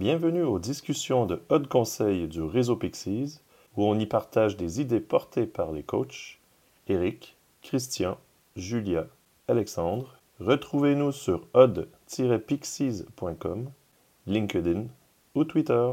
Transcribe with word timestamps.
Bienvenue 0.00 0.44
aux 0.44 0.58
discussions 0.58 1.26
de 1.26 1.42
Haut 1.50 1.66
Conseil 1.68 2.26
du 2.26 2.40
réseau 2.40 2.74
Pixies, 2.74 3.42
où 3.76 3.84
on 3.84 3.98
y 3.98 4.06
partage 4.06 4.56
des 4.56 4.80
idées 4.80 4.98
portées 4.98 5.44
par 5.44 5.72
les 5.72 5.82
coachs 5.82 6.40
Eric, 6.88 7.36
Christian, 7.60 8.16
Julia, 8.56 9.08
Alexandre. 9.46 10.18
Retrouvez-nous 10.40 11.12
sur 11.12 11.46
odd-pixies.com, 11.52 13.70
LinkedIn 14.26 14.86
ou 15.34 15.44
Twitter. 15.44 15.92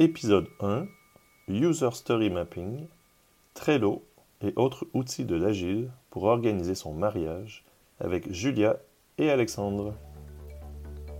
Épisode 0.00 0.48
1 0.58 0.88
User 1.46 1.90
Story 1.92 2.30
Mapping, 2.30 2.88
Trello 3.54 4.02
et 4.42 4.52
autres 4.56 4.88
outils 4.92 5.24
de 5.24 5.36
l'agile 5.36 5.92
pour 6.10 6.24
organiser 6.24 6.74
son 6.74 6.94
mariage 6.94 7.64
avec 8.00 8.30
Julia 8.32 8.80
et 9.18 9.30
Alexandre. 9.30 9.94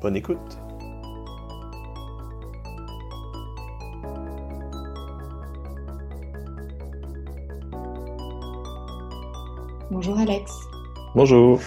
Bonne 0.03 0.17
écoute 0.17 0.59
Bonjour 9.91 10.19
Alex. 10.19 10.53
Bonjour. 11.15 11.61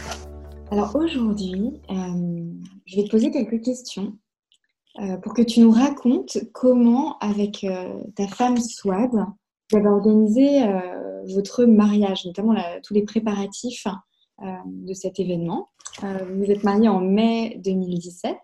Alors 0.70 0.94
aujourd'hui, 0.98 1.82
euh, 1.90 2.52
je 2.86 2.98
vais 2.98 3.04
te 3.06 3.10
poser 3.10 3.32
quelques 3.32 3.64
questions 3.64 4.18
euh, 5.00 5.16
pour 5.18 5.34
que 5.34 5.42
tu 5.42 5.62
nous 5.62 5.72
racontes 5.72 6.38
comment, 6.54 7.18
avec 7.20 7.64
euh, 7.64 8.04
ta 8.16 8.28
femme 8.28 8.58
Swad, 8.58 9.12
vous 9.72 9.78
avez 9.78 9.88
organisé 9.88 10.62
votre 11.34 11.64
mariage, 11.66 12.26
notamment 12.26 12.56
tous 12.84 12.94
les 12.94 13.04
préparatifs 13.04 13.88
de 14.40 14.94
cet 14.94 15.20
événement. 15.20 15.70
vous 16.02 16.46
êtes 16.46 16.64
mariés 16.64 16.90
en 16.90 17.02
mai 17.02 17.60
2017. 17.64 18.36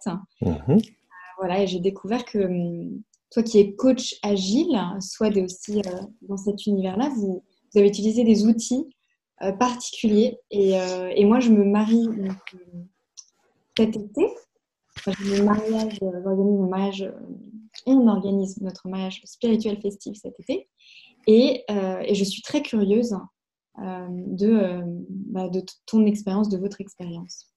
Mhm. 0.41 0.79
voilà, 1.37 1.63
et 1.63 1.67
j'ai 1.67 1.79
découvert 1.79 2.25
que 2.25 2.39
hum, 2.39 3.01
toi 3.31 3.43
qui 3.43 3.59
es 3.59 3.75
coach 3.75 4.15
agile, 4.21 4.79
est 5.21 5.41
aussi 5.41 5.81
dans 6.21 6.37
cet 6.37 6.65
univers-là, 6.65 7.09
vous, 7.09 7.43
vous 7.73 7.79
avez 7.79 7.87
utilisé 7.87 8.23
des 8.23 8.45
outils 8.45 8.87
euh, 9.41 9.51
particulier. 9.51 10.37
Et, 10.51 10.79
euh, 10.79 11.11
et, 11.15 11.25
moi, 11.25 11.39
je 11.39 11.49
me 11.49 11.65
marie 11.65 12.05
donc, 12.05 12.37
euh, 12.53 12.83
cet 13.75 13.95
été. 13.95 14.27
Enfin, 14.97 15.11
mariage, 15.43 15.99
mon 16.01 16.67
mariage, 16.67 17.11
on 17.87 18.07
organise 18.07 18.61
notre 18.61 18.87
mariage 18.87 19.21
spirituel 19.25 19.81
festif 19.81 20.15
cet 20.21 20.39
été. 20.39 20.69
Et, 21.25 21.63
et 21.69 22.15
je 22.15 22.23
suis 22.23 22.41
très 22.41 22.61
curieuse 22.61 23.15
de, 23.77 24.81
bah, 25.31 25.49
de 25.49 25.61
ton 25.85 26.05
expérience, 26.05 26.49
de 26.49 26.57
votre 26.57 26.81
expérience. 26.81 27.49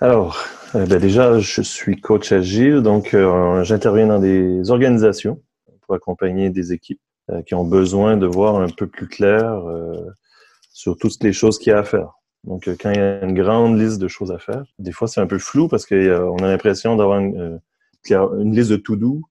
Alors, 0.00 0.36
bah, 0.74 0.98
déjà, 0.98 1.38
je 1.38 1.62
suis 1.62 2.00
coach 2.00 2.32
agile, 2.32 2.80
donc 2.80 3.16
j'interviens 3.62 4.08
dans 4.08 4.18
des 4.18 4.70
organisations 4.70 5.40
pour 5.82 5.94
accompagner 5.94 6.50
des 6.50 6.72
équipes 6.72 7.00
qui 7.46 7.54
ont 7.54 7.64
besoin 7.64 8.16
de 8.16 8.26
voir 8.26 8.56
un 8.56 8.68
peu 8.68 8.88
plus 8.88 9.06
clair 9.06 9.62
sur 10.72 10.96
toutes 10.96 11.22
les 11.22 11.32
choses 11.32 11.58
qu'il 11.58 11.70
y 11.70 11.74
a 11.74 11.78
à 11.78 11.84
faire. 11.84 12.12
Donc, 12.44 12.66
euh, 12.66 12.76
quand 12.78 12.90
il 12.90 12.96
y 12.96 13.00
a 13.00 13.24
une 13.24 13.34
grande 13.34 13.78
liste 13.78 14.00
de 14.00 14.08
choses 14.08 14.32
à 14.32 14.38
faire, 14.38 14.64
des 14.78 14.92
fois, 14.92 15.08
c'est 15.08 15.20
un 15.20 15.26
peu 15.26 15.38
flou 15.38 15.68
parce 15.68 15.86
qu'on 15.86 15.94
euh, 15.94 16.36
a 16.38 16.46
l'impression 16.46 16.96
d'avoir 16.96 17.20
une, 17.20 17.60
euh, 18.10 18.38
une, 18.40 18.54
liste 18.54 18.70
de 18.70 18.76
to-do 18.76 19.22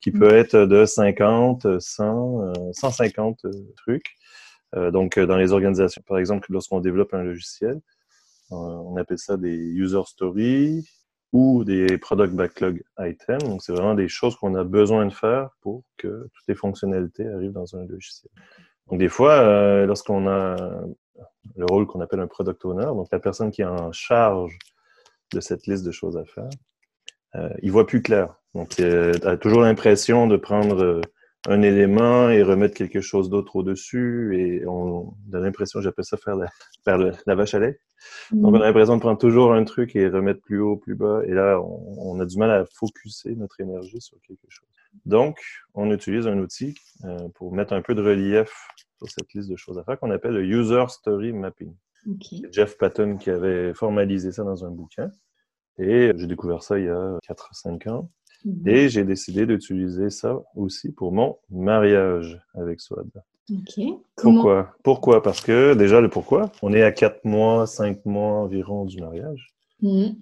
qui 0.00 0.10
peut 0.10 0.32
mm. 0.32 0.36
être 0.36 0.56
de 0.56 0.84
50, 0.84 1.80
100, 1.80 2.72
150 2.72 3.46
trucs. 3.76 4.16
Donc, 4.92 5.18
dans 5.18 5.36
les 5.36 5.52
organisations, 5.52 6.02
par 6.06 6.18
exemple, 6.18 6.52
lorsqu'on 6.52 6.80
développe 6.80 7.14
un 7.14 7.22
logiciel, 7.22 7.80
on 8.50 8.96
appelle 8.96 9.18
ça 9.18 9.36
des 9.36 9.56
user 9.56 10.02
stories 10.06 10.88
ou 11.34 11.64
des 11.64 11.98
product 11.98 12.32
backlog 12.32 12.82
items. 13.00 13.42
Donc, 13.42 13.60
c'est 13.60 13.72
vraiment 13.72 13.94
des 13.94 14.06
choses 14.06 14.36
qu'on 14.36 14.54
a 14.54 14.62
besoin 14.62 15.04
de 15.04 15.12
faire 15.12 15.50
pour 15.62 15.82
que 15.96 16.28
toutes 16.32 16.46
les 16.46 16.54
fonctionnalités 16.54 17.26
arrivent 17.26 17.52
dans 17.52 17.74
un 17.74 17.84
logiciel. 17.86 18.30
Donc, 18.86 19.00
des 19.00 19.08
fois, 19.08 19.32
euh, 19.32 19.84
lorsqu'on 19.84 20.28
a 20.28 20.56
le 21.56 21.66
rôle 21.66 21.86
qu'on 21.86 22.00
appelle 22.00 22.20
un 22.20 22.28
product 22.28 22.64
owner, 22.64 22.84
donc 22.84 23.08
la 23.10 23.18
personne 23.18 23.50
qui 23.50 23.62
est 23.62 23.66
en 23.66 23.90
charge 23.90 24.56
de 25.32 25.40
cette 25.40 25.66
liste 25.66 25.84
de 25.84 25.90
choses 25.90 26.16
à 26.16 26.24
faire, 26.24 26.50
euh, 27.34 27.48
il 27.62 27.72
voit 27.72 27.86
plus 27.86 28.00
clair. 28.00 28.36
Donc, 28.54 28.78
il 28.78 28.84
a 29.26 29.36
toujours 29.36 29.62
l'impression 29.62 30.28
de 30.28 30.36
prendre 30.36 30.80
euh, 30.82 31.00
un 31.48 31.62
élément 31.62 32.30
et 32.30 32.42
remettre 32.42 32.74
quelque 32.74 33.00
chose 33.00 33.28
d'autre 33.28 33.56
au-dessus. 33.56 34.38
Et 34.38 34.66
on 34.66 35.14
a 35.32 35.38
l'impression, 35.38 35.80
j'appelle 35.80 36.04
ça 36.04 36.16
faire 36.16 36.36
la, 36.36 36.48
la, 37.26 37.34
vache 37.34 37.54
à 37.54 37.58
lait. 37.58 37.78
Donc, 38.30 38.52
on 38.52 38.54
a 38.54 38.58
mmh. 38.58 38.62
l'impression 38.62 38.96
de 38.96 39.00
prendre 39.00 39.18
toujours 39.18 39.52
un 39.52 39.64
truc 39.64 39.94
et 39.96 40.08
remettre 40.08 40.40
plus 40.40 40.60
haut, 40.60 40.76
plus 40.76 40.94
bas. 40.94 41.22
Et 41.26 41.32
là, 41.32 41.60
on, 41.60 42.18
a 42.20 42.26
du 42.26 42.38
mal 42.38 42.50
à 42.50 42.64
focuser 42.66 43.34
notre 43.36 43.60
énergie 43.60 44.00
sur 44.00 44.18
quelque 44.26 44.46
chose. 44.48 44.68
Donc, 45.04 45.38
on 45.74 45.90
utilise 45.90 46.26
un 46.26 46.38
outil 46.38 46.74
euh, 47.04 47.28
pour 47.34 47.52
mettre 47.52 47.72
un 47.72 47.82
peu 47.82 47.94
de 47.94 48.02
relief 48.02 48.52
sur 48.98 49.08
cette 49.10 49.32
liste 49.34 49.50
de 49.50 49.56
choses 49.56 49.78
à 49.78 49.84
faire 49.84 49.98
qu'on 49.98 50.10
appelle 50.10 50.34
le 50.34 50.44
User 50.44 50.84
Story 50.88 51.32
Mapping. 51.32 51.74
C'est 52.20 52.52
Jeff 52.52 52.76
Patton 52.76 53.16
qui 53.16 53.30
avait 53.30 53.72
formalisé 53.72 54.30
ça 54.32 54.44
dans 54.44 54.64
un 54.64 54.70
bouquin. 54.70 55.10
Et 55.78 56.12
j'ai 56.14 56.26
découvert 56.26 56.62
ça 56.62 56.78
il 56.78 56.84
y 56.84 56.88
a 56.88 57.18
4-5 57.26 57.88
ans. 57.88 58.10
Mhm. 58.44 58.68
Et 58.68 58.88
j'ai 58.88 59.04
décidé 59.04 59.46
d'utiliser 59.46 60.10
ça 60.10 60.42
aussi 60.54 60.92
pour 60.92 61.12
mon 61.12 61.38
mariage 61.50 62.40
avec 62.54 62.80
Swad. 62.80 63.08
Pourquoi? 64.16 64.74
Pourquoi? 64.82 65.22
Parce 65.22 65.40
que 65.40 65.74
déjà, 65.74 66.00
le 66.00 66.08
pourquoi, 66.08 66.50
on 66.62 66.72
est 66.72 66.82
à 66.82 66.92
4 66.92 67.24
mois, 67.24 67.66
5 67.66 68.04
mois 68.06 68.40
environ 68.40 68.84
du 68.84 69.00
mariage. 69.00 69.54
Mhm. 69.82 70.16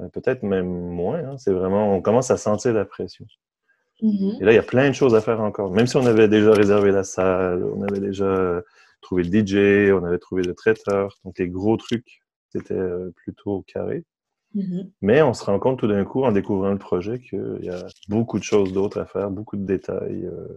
Euh, 0.00 0.08
peut-être 0.08 0.42
même 0.42 0.68
moins. 0.68 1.18
Hein. 1.18 1.38
C'est 1.38 1.52
vraiment, 1.52 1.94
on 1.94 2.00
commence 2.00 2.30
à 2.30 2.36
sentir 2.36 2.72
la 2.72 2.84
pression. 2.84 3.26
Mhm. 4.02 4.38
Et 4.40 4.44
là, 4.44 4.52
il 4.52 4.54
y 4.54 4.58
a 4.58 4.62
plein 4.62 4.88
de 4.88 4.94
choses 4.94 5.14
à 5.14 5.20
faire 5.20 5.40
encore. 5.40 5.72
Même 5.72 5.86
si 5.86 5.96
on 5.96 6.06
avait 6.06 6.28
déjà 6.28 6.52
réservé 6.52 6.92
la 6.92 7.02
salle, 7.04 7.64
on 7.64 7.82
avait 7.82 8.00
déjà 8.00 8.62
trouvé 9.00 9.24
le 9.24 9.30
DJ, 9.30 9.92
on 9.92 10.04
avait 10.04 10.18
trouvé 10.18 10.42
le 10.42 10.54
traiteur. 10.54 11.18
Donc, 11.24 11.38
les 11.38 11.48
gros 11.48 11.76
trucs, 11.76 12.20
c'était 12.50 12.74
euh, 12.74 13.10
plutôt 13.16 13.64
carré. 13.66 14.04
Mhm. 14.54 14.90
Mais 15.02 15.22
on 15.22 15.34
se 15.34 15.44
rend 15.44 15.58
compte 15.58 15.78
tout 15.78 15.88
d'un 15.88 16.04
coup, 16.04 16.24
en 16.24 16.32
découvrant 16.32 16.70
le 16.70 16.78
projet, 16.78 17.20
qu'il 17.20 17.60
y 17.62 17.70
a 17.70 17.86
beaucoup 18.08 18.38
de 18.38 18.44
choses 18.44 18.72
d'autres 18.72 19.00
à 19.00 19.06
faire, 19.06 19.30
beaucoup 19.30 19.56
de 19.56 19.64
détails. 19.64 20.26
Euh. 20.26 20.48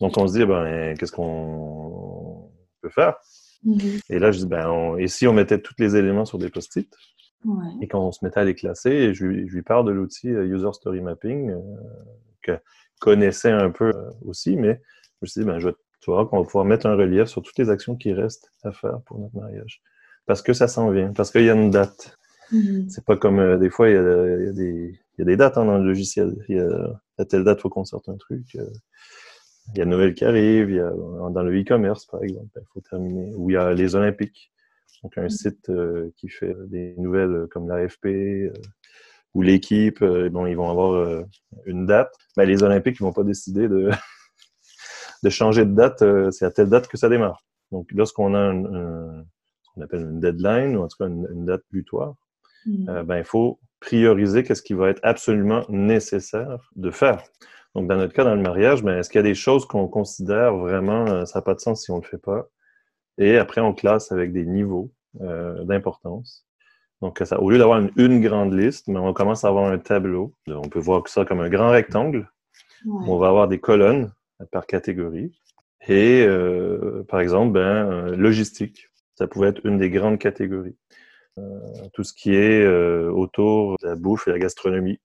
Donc, 0.00 0.16
on 0.18 0.26
se 0.26 0.38
dit, 0.38 0.44
ben, 0.44 0.94
qu'est-ce 0.96 1.12
qu'on 1.12 2.50
peut 2.80 2.90
faire? 2.90 3.16
Mhm. 3.64 4.00
Et 4.10 4.18
là, 4.18 4.30
je 4.30 4.38
dis, 4.38 4.46
ben, 4.46 4.96
et 4.98 5.08
si 5.08 5.26
on 5.26 5.32
mettait 5.32 5.60
tous 5.60 5.74
les 5.78 5.96
éléments 5.96 6.24
sur 6.24 6.38
des 6.38 6.50
post-it? 6.50 6.92
Et 7.80 7.86
qu'on 7.86 8.10
se 8.10 8.24
mettait 8.24 8.40
à 8.40 8.44
les 8.44 8.56
classer, 8.56 8.90
et 8.90 9.14
je 9.14 9.24
lui, 9.24 9.48
je 9.48 9.54
lui 9.54 9.62
parle 9.62 9.86
de 9.86 9.92
l'outil 9.92 10.30
euh, 10.30 10.46
User 10.46 10.72
Story 10.72 11.00
Mapping, 11.00 11.54
que 12.42 12.58
connaissais 13.00 13.50
un 13.50 13.70
peu 13.70 13.90
euh, 13.94 14.10
aussi, 14.24 14.56
mais 14.56 14.80
je 15.00 15.18
me 15.22 15.26
suis 15.26 15.40
dit, 15.42 15.46
ben, 15.46 15.58
je 15.58 15.68
tu 16.00 16.12
vois 16.12 16.26
qu'on 16.26 16.38
va 16.38 16.44
pouvoir 16.44 16.64
mettre 16.64 16.86
un 16.86 16.94
relief 16.94 17.26
sur 17.26 17.42
toutes 17.42 17.58
les 17.58 17.68
actions 17.68 17.96
qui 17.96 18.12
restent 18.12 18.52
à 18.62 18.70
faire 18.70 19.00
pour 19.06 19.18
notre 19.18 19.34
mariage. 19.34 19.82
Parce 20.26 20.40
que 20.40 20.52
ça 20.52 20.68
s'en 20.68 20.90
vient, 20.90 21.12
parce 21.12 21.32
qu'il 21.32 21.42
y 21.42 21.50
a 21.50 21.54
une 21.54 21.70
date. 21.70 22.16
Mm-hmm. 22.52 22.88
C'est 22.88 23.04
pas 23.04 23.16
comme 23.16 23.38
euh, 23.38 23.58
des 23.58 23.70
fois, 23.70 23.88
il 23.88 23.92
y, 23.92 23.94
y 23.94 23.98
a 23.98 24.52
des, 24.52 24.98
il 25.18 25.20
y, 25.20 25.22
a, 25.22 25.24
des, 25.24 25.36
dates 25.36 25.58
hein, 25.58 25.64
dans 25.64 25.78
le 25.78 25.84
logiciel. 25.84 26.36
Il 26.48 26.56
y 26.56 26.60
a, 26.60 27.00
à 27.18 27.24
telle 27.24 27.44
date, 27.44 27.58
il 27.58 27.62
faut 27.62 27.70
qu'on 27.70 27.84
sorte 27.84 28.08
un 28.08 28.16
truc. 28.16 28.44
Euh, 28.56 28.68
il 29.74 29.78
y 29.78 29.82
a 29.82 29.84
Noël 29.84 30.14
qui 30.14 30.24
arrive, 30.24 30.70
y 30.70 30.78
a, 30.78 30.90
dans 30.90 31.42
le 31.42 31.60
e-commerce, 31.60 32.06
par 32.06 32.22
exemple, 32.22 32.50
il 32.54 32.66
faut 32.72 32.80
terminer. 32.80 33.32
Ou 33.34 33.50
il 33.50 33.54
y 33.54 33.56
a 33.56 33.72
les 33.74 33.96
Olympiques. 33.96 34.52
Donc, 35.02 35.18
un 35.18 35.26
mm-hmm. 35.26 35.28
site 35.28 35.70
qui 36.16 36.28
fait 36.28 36.54
des 36.68 36.94
nouvelles 36.98 37.46
comme 37.50 37.68
l'AFP, 37.68 38.52
ou 39.36 39.42
l'équipe, 39.42 40.00
euh, 40.00 40.30
bon, 40.30 40.46
ils 40.46 40.56
vont 40.56 40.70
avoir 40.70 40.92
euh, 40.92 41.22
une 41.66 41.84
date. 41.84 42.10
Mais 42.38 42.46
les 42.46 42.62
Olympiques, 42.62 42.96
ils 42.98 43.02
vont 43.02 43.12
pas 43.12 43.22
décider 43.22 43.68
de, 43.68 43.90
de 45.22 45.28
changer 45.28 45.66
de 45.66 45.74
date. 45.74 46.00
Euh, 46.00 46.30
c'est 46.30 46.46
à 46.46 46.50
telle 46.50 46.70
date 46.70 46.88
que 46.88 46.96
ça 46.96 47.10
démarre. 47.10 47.44
Donc, 47.70 47.86
lorsqu'on 47.92 48.34
a 48.34 48.38
un, 48.38 49.24
ce 49.62 49.70
qu'on 49.74 49.82
appelle 49.82 50.00
une 50.00 50.20
deadline, 50.20 50.74
ou 50.76 50.82
en 50.82 50.88
tout 50.88 50.96
cas 50.98 51.06
une, 51.06 51.44
date 51.44 51.64
butoir, 51.70 52.14
mm. 52.66 53.02
ben, 53.04 53.18
il 53.18 53.24
faut 53.24 53.58
prioriser 53.80 54.42
qu'est-ce 54.42 54.62
qui 54.62 54.74
va 54.74 54.88
être 54.88 55.00
absolument 55.02 55.64
nécessaire 55.68 56.70
de 56.76 56.90
faire. 56.90 57.22
Donc, 57.74 57.88
dans 57.88 57.96
notre 57.96 58.14
cas, 58.14 58.24
dans 58.24 58.34
le 58.34 58.42
mariage, 58.42 58.82
ben, 58.82 58.98
est-ce 58.98 59.10
qu'il 59.10 59.18
y 59.18 59.20
a 59.20 59.22
des 59.22 59.34
choses 59.34 59.66
qu'on 59.66 59.86
considère 59.86 60.56
vraiment, 60.56 61.26
ça 61.26 61.38
n'a 61.38 61.42
pas 61.42 61.54
de 61.54 61.60
sens 61.60 61.84
si 61.84 61.90
on 61.90 61.96
ne 61.96 62.02
le 62.02 62.06
fait 62.06 62.18
pas? 62.18 62.48
Et 63.18 63.36
après, 63.36 63.60
on 63.60 63.74
classe 63.74 64.12
avec 64.12 64.32
des 64.32 64.44
niveaux 64.44 64.90
d'importance. 65.14 66.46
Donc, 67.02 67.20
ça, 67.24 67.40
au 67.40 67.50
lieu 67.50 67.58
d'avoir 67.58 67.82
une, 67.96 68.20
grande 68.20 68.54
liste, 68.54 68.88
mais 68.88 68.98
on 68.98 69.12
commence 69.12 69.44
à 69.44 69.48
avoir 69.48 69.70
un 69.70 69.78
tableau. 69.78 70.34
On 70.48 70.68
peut 70.68 70.78
voir 70.78 71.06
ça 71.08 71.24
comme 71.24 71.40
un 71.40 71.50
grand 71.50 71.70
rectangle. 71.70 72.30
On 72.86 73.18
va 73.18 73.28
avoir 73.28 73.48
des 73.48 73.58
colonnes 73.58 74.12
par 74.50 74.66
catégorie. 74.66 75.32
Et 75.88 76.24
euh, 76.26 77.04
par 77.08 77.20
exemple, 77.20 77.52
ben, 77.52 77.60
euh, 77.60 78.16
logistique, 78.16 78.90
ça 79.14 79.26
pouvait 79.26 79.48
être 79.48 79.64
une 79.64 79.78
des 79.78 79.90
grandes 79.90 80.18
catégories. 80.18 80.76
Euh, 81.38 81.88
tout 81.92 82.02
ce 82.02 82.12
qui 82.12 82.34
est 82.34 82.66
autour 83.08 83.76
de 83.82 83.88
la 83.88 83.94
bouffe 83.94 84.28
et 84.28 84.32
la 84.32 84.38
gastronomie. 84.38 84.98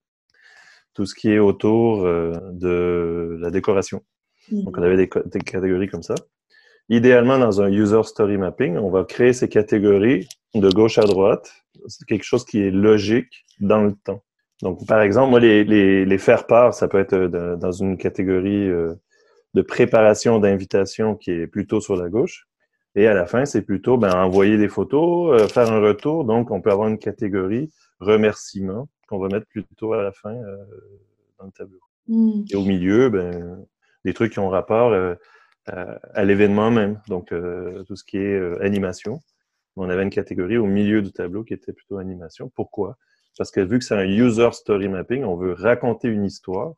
Tout 0.93 1.05
ce 1.05 1.15
qui 1.15 1.31
est 1.31 1.39
autour 1.39 2.03
de 2.03 3.37
la 3.39 3.49
décoration. 3.49 4.01
Donc, 4.51 4.77
on 4.77 4.83
avait 4.83 4.97
des, 4.97 5.09
des 5.25 5.39
catégories 5.39 5.87
comme 5.87 6.03
ça. 6.03 6.15
Idéalement, 6.89 7.39
dans 7.39 7.61
un 7.61 7.71
user 7.71 8.03
story 8.03 8.37
mapping, 8.37 8.77
on 8.77 8.89
va 8.89 9.05
créer 9.05 9.31
ces 9.31 9.47
catégories 9.47 10.27
de 10.53 10.69
gauche 10.69 10.97
à 10.97 11.03
droite 11.03 11.53
quelque 12.07 12.23
chose 12.23 12.45
qui 12.45 12.61
est 12.61 12.71
logique 12.71 13.45
dans 13.59 13.81
le 13.81 13.93
temps. 13.93 14.23
Donc, 14.61 14.85
par 14.85 15.01
exemple, 15.01 15.29
moi, 15.29 15.39
les, 15.39 15.63
les, 15.63 16.05
les 16.05 16.17
faire-part, 16.17 16.73
ça 16.73 16.87
peut 16.87 16.99
être 16.99 17.15
dans 17.55 17.71
une 17.71 17.97
catégorie 17.97 18.67
de 19.53 19.61
préparation 19.61 20.39
d'invitation 20.39 21.15
qui 21.15 21.31
est 21.31 21.47
plutôt 21.47 21.81
sur 21.81 21.95
la 21.95 22.09
gauche. 22.09 22.47
Et 22.95 23.07
à 23.07 23.13
la 23.13 23.25
fin, 23.25 23.45
c'est 23.45 23.61
plutôt 23.61 23.97
ben, 23.97 24.13
envoyer 24.13 24.57
des 24.57 24.67
photos, 24.67 25.51
faire 25.51 25.71
un 25.71 25.79
retour. 25.79 26.25
Donc, 26.25 26.51
on 26.51 26.61
peut 26.61 26.71
avoir 26.71 26.89
une 26.89 26.99
catégorie 26.99 27.71
remerciement 27.99 28.89
qu'on 29.07 29.19
va 29.19 29.29
mettre 29.29 29.47
plutôt 29.47 29.93
à 29.93 30.03
la 30.03 30.11
fin 30.11 30.35
dans 31.39 31.45
le 31.45 31.51
tableau. 31.51 31.79
Hmm. 32.07 32.43
Et 32.51 32.55
au 32.55 32.65
milieu, 32.65 33.09
ben, 33.09 33.65
des 34.05 34.13
trucs 34.13 34.33
qui 34.33 34.39
ont 34.39 34.49
rapport 34.49 34.91
euh, 34.91 35.15
à, 35.65 36.23
l'événement 36.23 36.71
même, 36.71 37.01
donc 37.07 37.31
euh, 37.31 37.83
tout 37.83 37.95
ce 37.95 38.03
qui 38.03 38.17
est 38.17 38.39
euh, 38.39 38.63
animation. 38.63 39.19
On 39.75 39.89
avait 39.89 40.03
une 40.03 40.09
catégorie 40.09 40.57
au 40.57 40.65
milieu 40.65 41.01
du 41.01 41.11
tableau 41.11 41.43
qui 41.43 41.53
était 41.53 41.71
plutôt 41.71 41.97
animation. 41.97 42.51
Pourquoi? 42.55 42.97
Parce 43.37 43.51
que 43.51 43.61
vu 43.61 43.79
que 43.79 43.85
c'est 43.85 43.95
un 43.95 44.05
user 44.05 44.49
story 44.51 44.89
mapping, 44.89 45.23
on 45.23 45.37
veut 45.37 45.53
raconter 45.53 46.09
une 46.09 46.25
histoire 46.25 46.73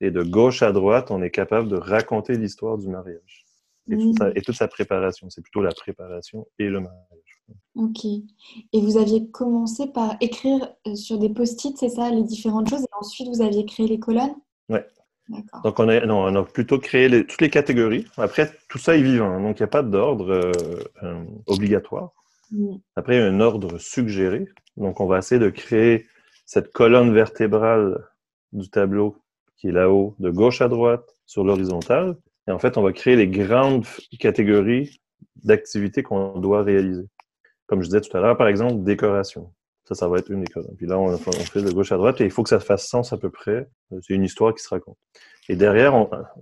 et 0.00 0.10
de 0.10 0.22
gauche 0.22 0.62
à 0.62 0.72
droite, 0.72 1.10
on 1.10 1.22
est 1.22 1.30
capable 1.30 1.68
de 1.68 1.76
raconter 1.76 2.36
l'histoire 2.36 2.78
du 2.78 2.88
mariage 2.88 3.43
et, 3.90 3.96
toute 3.96 4.18
sa, 4.18 4.28
hmm. 4.28 4.32
et, 4.36 4.42
toute 4.42 4.54
sa, 4.54 4.68
préparation. 4.68 5.30
C'est 5.30 5.42
plutôt 5.42 5.62
la 5.62 5.72
préparation 5.72 6.46
et 6.58 6.68
le 6.68 6.80
mariage. 6.80 7.42
Ok. 7.74 8.04
Et 8.04 8.80
vous 8.80 8.96
aviez 8.96 9.28
commencé 9.30 9.86
par 9.88 10.16
écrire 10.20 10.72
sur 10.94 11.18
des 11.18 11.28
post-it, 11.28 11.76
c'est 11.76 11.90
ça, 11.90 12.10
les 12.10 12.22
différentes 12.22 12.68
choses, 12.68 12.82
et 12.82 12.94
ensuite 12.98 13.28
vous 13.28 13.42
aviez 13.42 13.66
créé 13.66 13.86
les 13.86 13.98
colonnes? 13.98 14.34
Ouais. 14.68 14.86
Donc, 15.64 15.78
on 15.78 15.88
a, 15.88 16.04
non, 16.04 16.24
on 16.24 16.34
a 16.34 16.42
plutôt 16.42 16.78
créé 16.78 17.26
toutes 17.26 17.40
les 17.40 17.50
catégories. 17.50 18.06
Après, 18.16 18.50
tout 18.68 18.78
ça 18.78 18.96
est 18.96 19.02
vivant, 19.02 19.40
donc 19.40 19.58
il 19.58 19.62
n'y 19.62 19.64
a 19.64 19.68
pas 19.68 19.82
d'ordre 19.82 20.30
euh, 20.30 20.52
euh, 21.02 21.24
obligatoire. 21.46 22.12
Mm. 22.50 22.76
Après, 22.96 23.16
il 23.16 23.20
y 23.20 23.22
a 23.22 23.26
un 23.26 23.40
ordre 23.40 23.78
suggéré. 23.78 24.46
Donc, 24.76 25.00
on 25.00 25.06
va 25.06 25.18
essayer 25.18 25.38
de 25.38 25.48
créer 25.48 26.06
cette 26.44 26.72
colonne 26.72 27.12
vertébrale 27.12 28.06
du 28.52 28.68
tableau 28.68 29.16
qui 29.56 29.68
est 29.68 29.72
là-haut, 29.72 30.14
de 30.18 30.30
gauche 30.30 30.60
à 30.60 30.68
droite, 30.68 31.08
sur 31.26 31.42
l'horizontale. 31.42 32.16
Et 32.48 32.50
en 32.50 32.58
fait, 32.58 32.76
on 32.76 32.82
va 32.82 32.92
créer 32.92 33.16
les 33.16 33.28
grandes 33.28 33.86
catégories 34.18 35.00
d'activités 35.42 36.02
qu'on 36.02 36.38
doit 36.38 36.62
réaliser. 36.62 37.06
Comme 37.66 37.82
je 37.82 37.86
disais 37.86 38.00
tout 38.00 38.14
à 38.16 38.20
l'heure, 38.20 38.36
par 38.36 38.48
exemple, 38.48 38.84
décoration. 38.84 39.52
Ça, 39.84 39.94
ça 39.94 40.08
va 40.08 40.18
être 40.18 40.30
une 40.30 40.42
école. 40.42 40.66
Puis 40.76 40.86
là, 40.86 40.98
on, 40.98 41.14
fait 41.16 41.62
de 41.62 41.70
gauche 41.70 41.92
à 41.92 41.96
droite 41.96 42.20
et 42.20 42.24
il 42.24 42.30
faut 42.30 42.42
que 42.42 42.48
ça 42.48 42.60
fasse 42.60 42.86
sens 42.86 43.12
à 43.12 43.18
peu 43.18 43.30
près. 43.30 43.68
C'est 44.00 44.14
une 44.14 44.24
histoire 44.24 44.54
qui 44.54 44.62
se 44.62 44.68
raconte. 44.68 44.96
Et 45.48 45.56
derrière, 45.56 45.94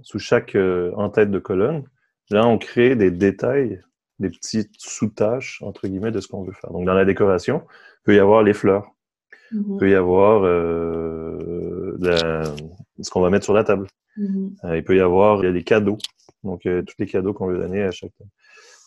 sous 0.02 0.20
chaque 0.20 0.54
euh, 0.54 0.92
en-tête 0.96 1.30
de 1.30 1.40
colonne, 1.40 1.84
là, 2.30 2.46
on 2.46 2.56
crée 2.56 2.94
des 2.94 3.10
détails, 3.10 3.80
des 4.20 4.30
petites 4.30 4.74
sous-tâches, 4.78 5.60
entre 5.62 5.88
guillemets, 5.88 6.12
de 6.12 6.20
ce 6.20 6.28
qu'on 6.28 6.44
veut 6.44 6.52
faire. 6.52 6.70
Donc, 6.70 6.86
dans 6.86 6.94
la 6.94 7.04
décoration, 7.04 7.62
il 7.66 8.04
peut 8.04 8.14
y 8.14 8.20
avoir 8.20 8.44
les 8.44 8.54
fleurs. 8.54 8.86
Il 9.50 9.58
mm-hmm. 9.58 9.78
peut 9.78 9.90
y 9.90 9.94
avoir 9.94 10.44
euh, 10.44 11.96
ce 13.00 13.10
qu'on 13.10 13.20
va 13.20 13.30
mettre 13.30 13.44
sur 13.44 13.54
la 13.54 13.64
table. 13.64 13.88
Mm-hmm. 14.18 14.50
Euh, 14.64 14.76
il 14.76 14.84
peut 14.84 14.96
y 14.96 15.00
avoir 15.00 15.42
il 15.42 15.46
y 15.46 15.50
a 15.50 15.52
des 15.52 15.64
cadeaux. 15.64 15.98
Donc, 16.44 16.62
tous 16.62 16.94
les 16.98 17.06
cadeaux 17.06 17.32
qu'on 17.32 17.46
veut 17.46 17.58
donner 17.58 17.82
à 17.82 17.92
chaque 17.92 18.12
table. 18.18 18.30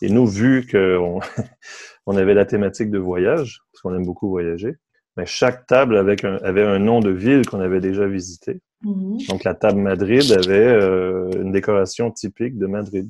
Et 0.02 0.10
nous, 0.10 0.26
vu 0.26 0.66
qu'on 0.70 1.20
on 2.06 2.16
avait 2.16 2.34
la 2.34 2.44
thématique 2.44 2.90
de 2.90 2.98
voyage, 2.98 3.62
parce 3.72 3.82
qu'on 3.82 3.94
aime 3.94 4.04
beaucoup 4.04 4.28
voyager, 4.28 4.76
mais 5.16 5.24
chaque 5.24 5.66
table 5.66 5.96
avait 5.96 6.22
un, 6.24 6.36
avait 6.36 6.62
un 6.62 6.78
nom 6.78 7.00
de 7.00 7.10
ville 7.10 7.46
qu'on 7.46 7.60
avait 7.60 7.80
déjà 7.80 8.06
visité. 8.06 8.60
Mm-hmm. 8.84 9.28
Donc, 9.28 9.44
la 9.44 9.54
table 9.54 9.80
Madrid 9.80 10.30
avait 10.32 10.66
euh, 10.66 11.30
une 11.40 11.52
décoration 11.52 12.10
typique 12.10 12.58
de 12.58 12.66
Madrid. 12.66 13.08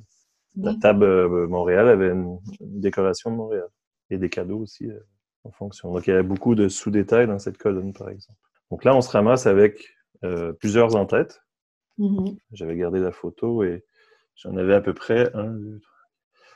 La 0.56 0.74
table 0.74 1.04
euh, 1.04 1.46
Montréal 1.48 1.88
avait 1.88 2.10
une, 2.10 2.38
décoration 2.60 3.30
de 3.30 3.36
Montréal. 3.36 3.68
Et 4.08 4.18
des 4.18 4.30
cadeaux 4.30 4.60
aussi 4.60 4.86
euh, 4.86 5.00
en 5.42 5.50
fonction. 5.50 5.92
Donc, 5.92 6.06
il 6.06 6.10
y 6.10 6.12
avait 6.12 6.22
beaucoup 6.22 6.54
de 6.54 6.68
sous-détails 6.68 7.26
dans 7.26 7.40
cette 7.40 7.58
colonne, 7.58 7.92
par 7.92 8.08
exemple. 8.08 8.38
Donc 8.70 8.84
là, 8.84 8.96
on 8.96 9.00
se 9.00 9.10
ramasse 9.10 9.46
avec 9.46 9.94
plusieurs 10.58 10.96
en-têtes. 10.96 11.40
Mm-hmm. 11.98 12.38
J'avais 12.52 12.76
gardé 12.76 13.00
la 13.00 13.12
photo 13.12 13.62
et 13.62 13.84
j'en 14.36 14.56
avais 14.56 14.74
à 14.74 14.80
peu 14.80 14.94
près 14.94 15.30
un, 15.34 15.50
deux, 15.50 15.80
trois, 15.80 15.96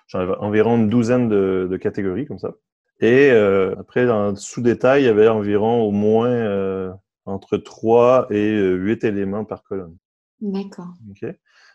J'avais 0.09 0.37
environ 0.39 0.77
une 0.77 0.89
douzaine 0.89 1.29
de, 1.29 1.77
catégories 1.81 2.27
comme 2.27 2.39
ça. 2.39 2.55
Et 3.01 3.31
euh, 3.31 3.75
après, 3.79 4.09
en 4.11 4.37
sous-détail, 4.37 5.03
il 5.03 5.07
y 5.07 5.09
avait 5.09 5.29
environ 5.29 5.81
au 5.83 5.91
moins 5.91 6.29
euh, 6.29 6.93
entre 7.25 7.57
3 7.57 8.27
et 8.31 8.59
8 8.59 9.05
éléments 9.05 9.45
par 9.45 9.63
colonne. 9.63 9.97
D'accord. 10.41 10.93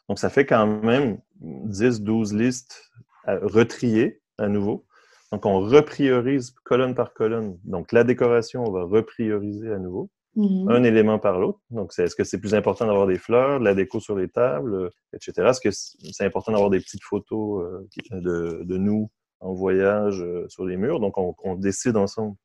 Donc, 0.08 0.20
ça 0.20 0.30
fait 0.30 0.46
quand 0.46 0.68
même 0.68 1.20
10-12 1.42 2.36
listes 2.36 2.92
à 3.26 3.38
retrier 3.38 4.22
à 4.38 4.48
nouveau. 4.48 4.86
Donc, 5.32 5.46
on 5.46 5.60
repriorise 5.62 6.52
colonne 6.64 6.94
par 6.94 7.14
colonne. 7.14 7.58
Donc, 7.64 7.92
la 7.92 8.04
décoration, 8.04 8.64
on 8.64 8.72
va 8.72 8.84
reprioriser 8.84 9.72
à 9.72 9.80
nouveau. 9.80 10.10
Mm-hmm. 10.36 10.70
un 10.70 10.84
élément 10.84 11.18
par 11.18 11.40
l'autre. 11.40 11.60
Donc, 11.70 11.98
est-ce 11.98 12.14
que 12.14 12.26
c'est 12.26 12.40
plus 12.40 12.56
important 12.56 12.86
d'avoir 12.86 13.08
des 13.08 13.18
fleurs, 13.18 13.60
de 13.62 13.64
la 13.64 13.74
déco 13.74 14.02
sur 14.02 14.18
les 14.18 14.28
tables, 14.28 14.76
euh, 14.76 14.90
etc. 15.14 15.48
Est-ce 15.48 15.62
que 15.62 15.72
c'est 15.72 16.26
important 16.26 16.52
d'avoir 16.52 16.70
des 16.70 16.80
petites 16.82 17.04
photos 17.04 17.64
euh, 17.64 18.20
de, 18.20 18.78
nous 18.78 19.10
en 19.40 19.54
voyage 19.54 20.22
euh, 20.22 20.46
sur 20.50 20.66
les 20.66 20.76
murs? 20.76 21.00
Donc, 21.00 21.18
on, 21.18 21.56
décide 21.56 21.96
ensemble 21.96 22.36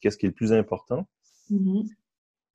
qu'est-ce 0.00 0.16
qui 0.16 0.26
est 0.26 0.30
le 0.30 0.34
plus 0.34 0.52
important. 0.52 1.06
Mm-hmm. 1.52 1.88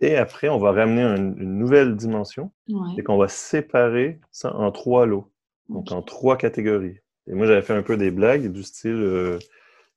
Et 0.01 0.17
après, 0.17 0.49
on 0.49 0.57
va 0.57 0.73
ramener 0.73 1.03
une 1.03 1.59
nouvelle 1.59 1.95
dimension 1.95 2.51
et 2.97 3.03
qu'on 3.03 3.17
va 3.17 3.29
séparer 3.29 4.19
ça 4.31 4.53
en 4.53 4.69
trois 4.73 5.05
lots, 5.05 5.31
donc 5.69 5.93
en 5.93 6.01
trois 6.01 6.35
catégories. 6.35 6.97
Et 7.27 7.33
moi, 7.33 7.45
j'avais 7.45 7.61
fait 7.61 7.73
un 7.73 7.83
peu 7.83 7.95
des 7.95 8.11
blagues 8.11 8.51
du 8.51 8.63
style 8.63 9.39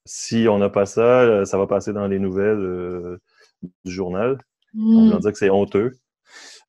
si 0.05 0.47
on 0.49 0.59
n'a 0.59 0.69
pas 0.69 0.87
ça, 0.87 1.45
ça 1.45 1.59
va 1.59 1.67
passer 1.67 1.93
dans 1.93 2.07
les 2.07 2.21
nouvelles 2.21 3.19
du 3.85 3.91
journal. 3.91 4.39
On 4.79 5.11
va 5.11 5.17
hmm. 5.17 5.21
dire 5.21 5.33
que 5.33 5.39
c'est 5.39 5.51
honteux. 5.51 5.93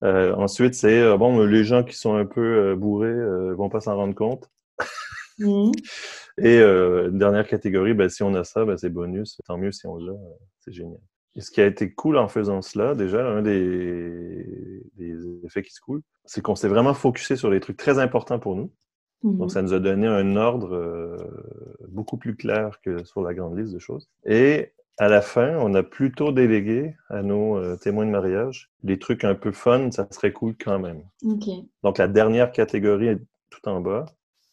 Euh, 0.03 0.33
ensuite, 0.35 0.75
c'est 0.75 1.01
euh, 1.01 1.17
bon, 1.17 1.43
les 1.43 1.63
gens 1.63 1.83
qui 1.83 1.95
sont 1.95 2.15
un 2.15 2.25
peu 2.25 2.41
euh, 2.41 2.75
bourrés 2.75 3.13
ne 3.13 3.53
vont 3.53 3.69
pas 3.69 3.81
s'en 3.81 3.95
rendre 3.95 4.15
compte. 4.15 4.49
Hmm. 5.39 5.71
Et 6.39 6.59
une 6.59 7.17
dernière 7.17 7.47
catégorie, 7.47 7.95
ben, 7.95 8.09
si 8.09 8.21
on 8.21 8.35
a 8.35 8.43
ça, 8.43 8.63
ben, 8.63 8.77
c'est 8.77 8.91
bonus. 8.91 9.39
Tant 9.47 9.57
mieux 9.57 9.71
si 9.71 9.87
on 9.87 9.97
l'a. 9.97 10.13
c'est 10.59 10.71
génial. 10.71 10.99
Et 11.35 11.41
ce 11.41 11.49
qui 11.49 11.61
a 11.61 11.65
été 11.65 11.91
cool 11.93 12.17
en 12.17 12.27
faisant 12.27 12.61
cela, 12.61 12.93
déjà, 12.93 13.27
un 13.27 13.41
des, 13.41 14.83
effets 15.43 15.63
qui 15.63 15.73
se 15.73 15.81
coulent, 15.81 16.03
c'est 16.25 16.41
qu'on 16.41 16.55
s'est 16.55 16.67
vraiment 16.67 16.93
focusé 16.93 17.37
sur 17.37 17.49
les 17.49 17.59
trucs 17.59 17.77
très 17.77 17.97
importants 17.97 18.37
pour 18.37 18.55
nous. 18.55 18.71
Hmm. 19.23 19.37
Donc, 19.37 19.51
ça 19.51 19.63
nous 19.63 19.73
a 19.73 19.79
donné 19.79 20.05
un 20.05 20.35
ordre 20.35 21.17
beaucoup 21.89 22.17
plus 22.17 22.35
clair 22.35 22.79
que 22.83 23.03
sur 23.03 23.23
la 23.23 23.33
grande 23.33 23.57
liste 23.57 23.73
de 23.73 23.79
choses. 23.79 24.07
Et 24.23 24.73
à 24.97 25.07
la 25.07 25.21
fin, 25.21 25.57
on 25.57 25.73
a 25.75 25.83
plutôt 25.83 26.31
délégué 26.31 26.95
à 27.09 27.21
nos 27.21 27.57
euh, 27.57 27.77
témoins 27.77 28.05
de 28.05 28.11
mariage 28.11 28.71
les 28.83 28.97
trucs 28.97 29.23
un 29.23 29.35
peu 29.35 29.51
fun, 29.51 29.91
ça 29.91 30.07
serait 30.11 30.33
cool 30.33 30.55
quand 30.59 30.79
même. 30.79 31.03
Donc 31.83 31.97
la 31.97 32.07
dernière 32.07 32.51
catégorie 32.51 33.17
tout 33.49 33.67
en 33.69 33.81
bas, 33.81 34.05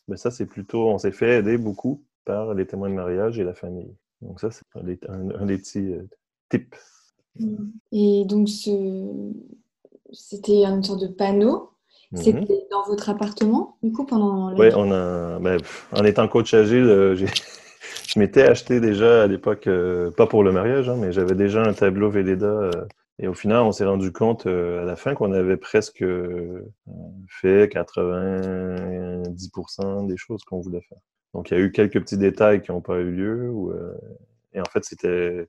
mais 0.09 0.17
ça 0.17 0.31
c'est 0.31 0.47
plutôt, 0.47 0.89
on 0.89 0.99
s'est 0.99 1.13
fait 1.13 1.39
aider 1.39 1.57
beaucoup 1.57 2.03
par 2.25 2.55
les 2.55 2.67
témoins 2.67 2.91
de 2.91 2.95
mariage 2.95 3.39
et 3.39 3.45
la 3.45 3.55
famille. 3.55 3.95
Donc 4.21 4.41
ça 4.41 4.51
c'est 4.51 4.65
un, 5.09 5.47
des 5.47 5.59
petits 5.59 5.93
euh, 5.93 6.07
tips. 6.51 7.15
Mm. 7.39 7.57
Et 7.93 8.25
donc 8.27 8.49
c'était 10.13 10.65
une 10.65 10.83
sorte 10.83 11.01
de 11.01 11.09
panneau. 11.09 11.71
Mm-hmm. 12.13 12.23
C'était 12.23 12.67
dans 12.71 12.85
votre 12.87 13.09
appartement, 13.09 13.77
du 13.83 13.91
coup, 13.91 14.05
pendant... 14.05 14.55
Oui, 14.57 14.69
on 14.77 14.93
a... 14.93 15.39
Ben, 15.41 15.59
en 15.91 16.05
étant 16.05 16.29
coach 16.29 16.55
agile, 16.55 16.85
euh, 16.85 17.17
j'ai 17.17 17.27
je 18.07 18.19
m'étais 18.19 18.43
acheté 18.43 18.81
déjà 18.81 19.23
à 19.23 19.27
l'époque, 19.27 19.67
euh, 19.67 20.11
pas 20.11 20.27
pour 20.27 20.45
le 20.45 20.53
mariage, 20.53 20.89
hein, 20.89 20.97
mais 20.99 21.13
j'avais 21.13 21.35
déjà 21.35 21.63
un 21.63 21.73
tableau 21.73 22.11
Velleda. 22.11 22.47
Euh, 22.47 22.71
et 23.19 23.29
au 23.29 23.35
final, 23.35 23.63
on 23.63 23.73
s'est 23.73 23.85
rendu 23.85 24.13
compte 24.13 24.47
euh, 24.47 24.83
à 24.83 24.85
la 24.85 24.97
fin 24.97 25.15
qu'on 25.15 25.33
avait 25.33 25.57
presque 25.57 26.05
fait 27.29 27.73
90% 27.73 30.07
des 30.07 30.17
choses 30.17 30.43
qu'on 30.45 30.61
voulait 30.61 30.83
faire. 30.83 30.99
Donc, 31.33 31.51
il 31.51 31.55
y 31.55 31.57
a 31.57 31.61
eu 31.61 31.73
quelques 31.73 32.01
petits 32.01 32.19
détails 32.19 32.63
qui 32.63 32.73
n'ont 32.73 32.81
pas 32.81 32.99
eu 32.99 33.11
lieu. 33.11 33.53
et 34.53 34.61
en 34.61 34.65
fait, 34.65 34.85
c'était. 34.85 35.49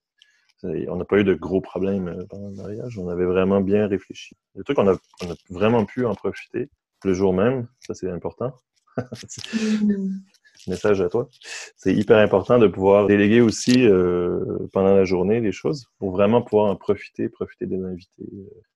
On 0.64 0.96
n'a 0.96 1.06
pas 1.06 1.20
eu 1.20 1.24
de 1.24 1.36
gros 1.36 1.62
problèmes 1.62 2.26
pendant 2.30 2.50
le 2.50 2.56
mariage. 2.56 2.98
On 2.98 3.10
avait 3.10 3.26
vraiment 3.26 3.62
bien 3.62 3.88
réfléchi. 3.88 4.36
Le 4.56 4.64
truc, 4.64 4.80
on 4.80 4.88
a, 4.88 4.96
on 5.24 5.32
a 5.32 5.36
vraiment 5.50 5.86
pu 5.86 6.06
en 6.06 6.16
profiter 6.16 6.70
le 7.04 7.14
jour 7.14 7.34
même. 7.34 7.68
Ça, 7.82 7.94
c'est 7.94 8.10
important. 8.10 8.56
Message 10.67 11.01
à 11.01 11.10
toi. 11.10 11.29
C'est 11.75 11.93
hyper 11.93 12.17
important 12.17 12.57
de 12.60 12.67
pouvoir 12.67 13.07
déléguer 13.07 13.41
aussi 13.41 13.88
euh, 13.88 14.39
pendant 14.74 14.95
la 14.95 15.05
journée 15.05 15.39
les 15.39 15.51
choses 15.51 15.86
pour 16.00 16.12
vraiment 16.12 16.41
pouvoir 16.41 16.72
en 16.72 16.75
profiter, 16.75 17.29
profiter 17.29 17.65
des 17.65 17.84
invités. 17.84 18.25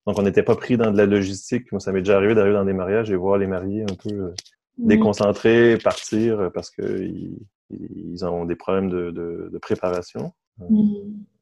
Donc, 0.06 0.20
on 0.20 0.22
n'était 0.22 0.44
pas 0.44 0.56
pris 0.56 0.78
dans 0.78 0.92
de 0.92 0.98
la 0.98 1.06
logistique. 1.06 1.72
Moi, 1.72 1.80
ça 1.80 1.92
m'est 1.92 2.02
déjà 2.02 2.18
arrivé 2.18 2.36
d'arriver 2.36 2.56
dans 2.56 2.66
des 2.66 2.74
mariages 2.74 3.12
et 3.12 3.16
voir 3.16 3.38
les 3.38 3.48
mariés 3.48 3.84
un 3.84 3.96
peu 3.96 4.14
euh, 4.14 4.34
déconcentrés, 4.78 5.78
partir 5.78 6.52
parce 6.54 6.70
qu'ils 6.70 7.38
ils 7.70 8.26
ont 8.26 8.46
des 8.46 8.56
problèmes 8.56 8.90
de, 8.90 9.12
de, 9.12 9.58
préparation. 9.60 10.34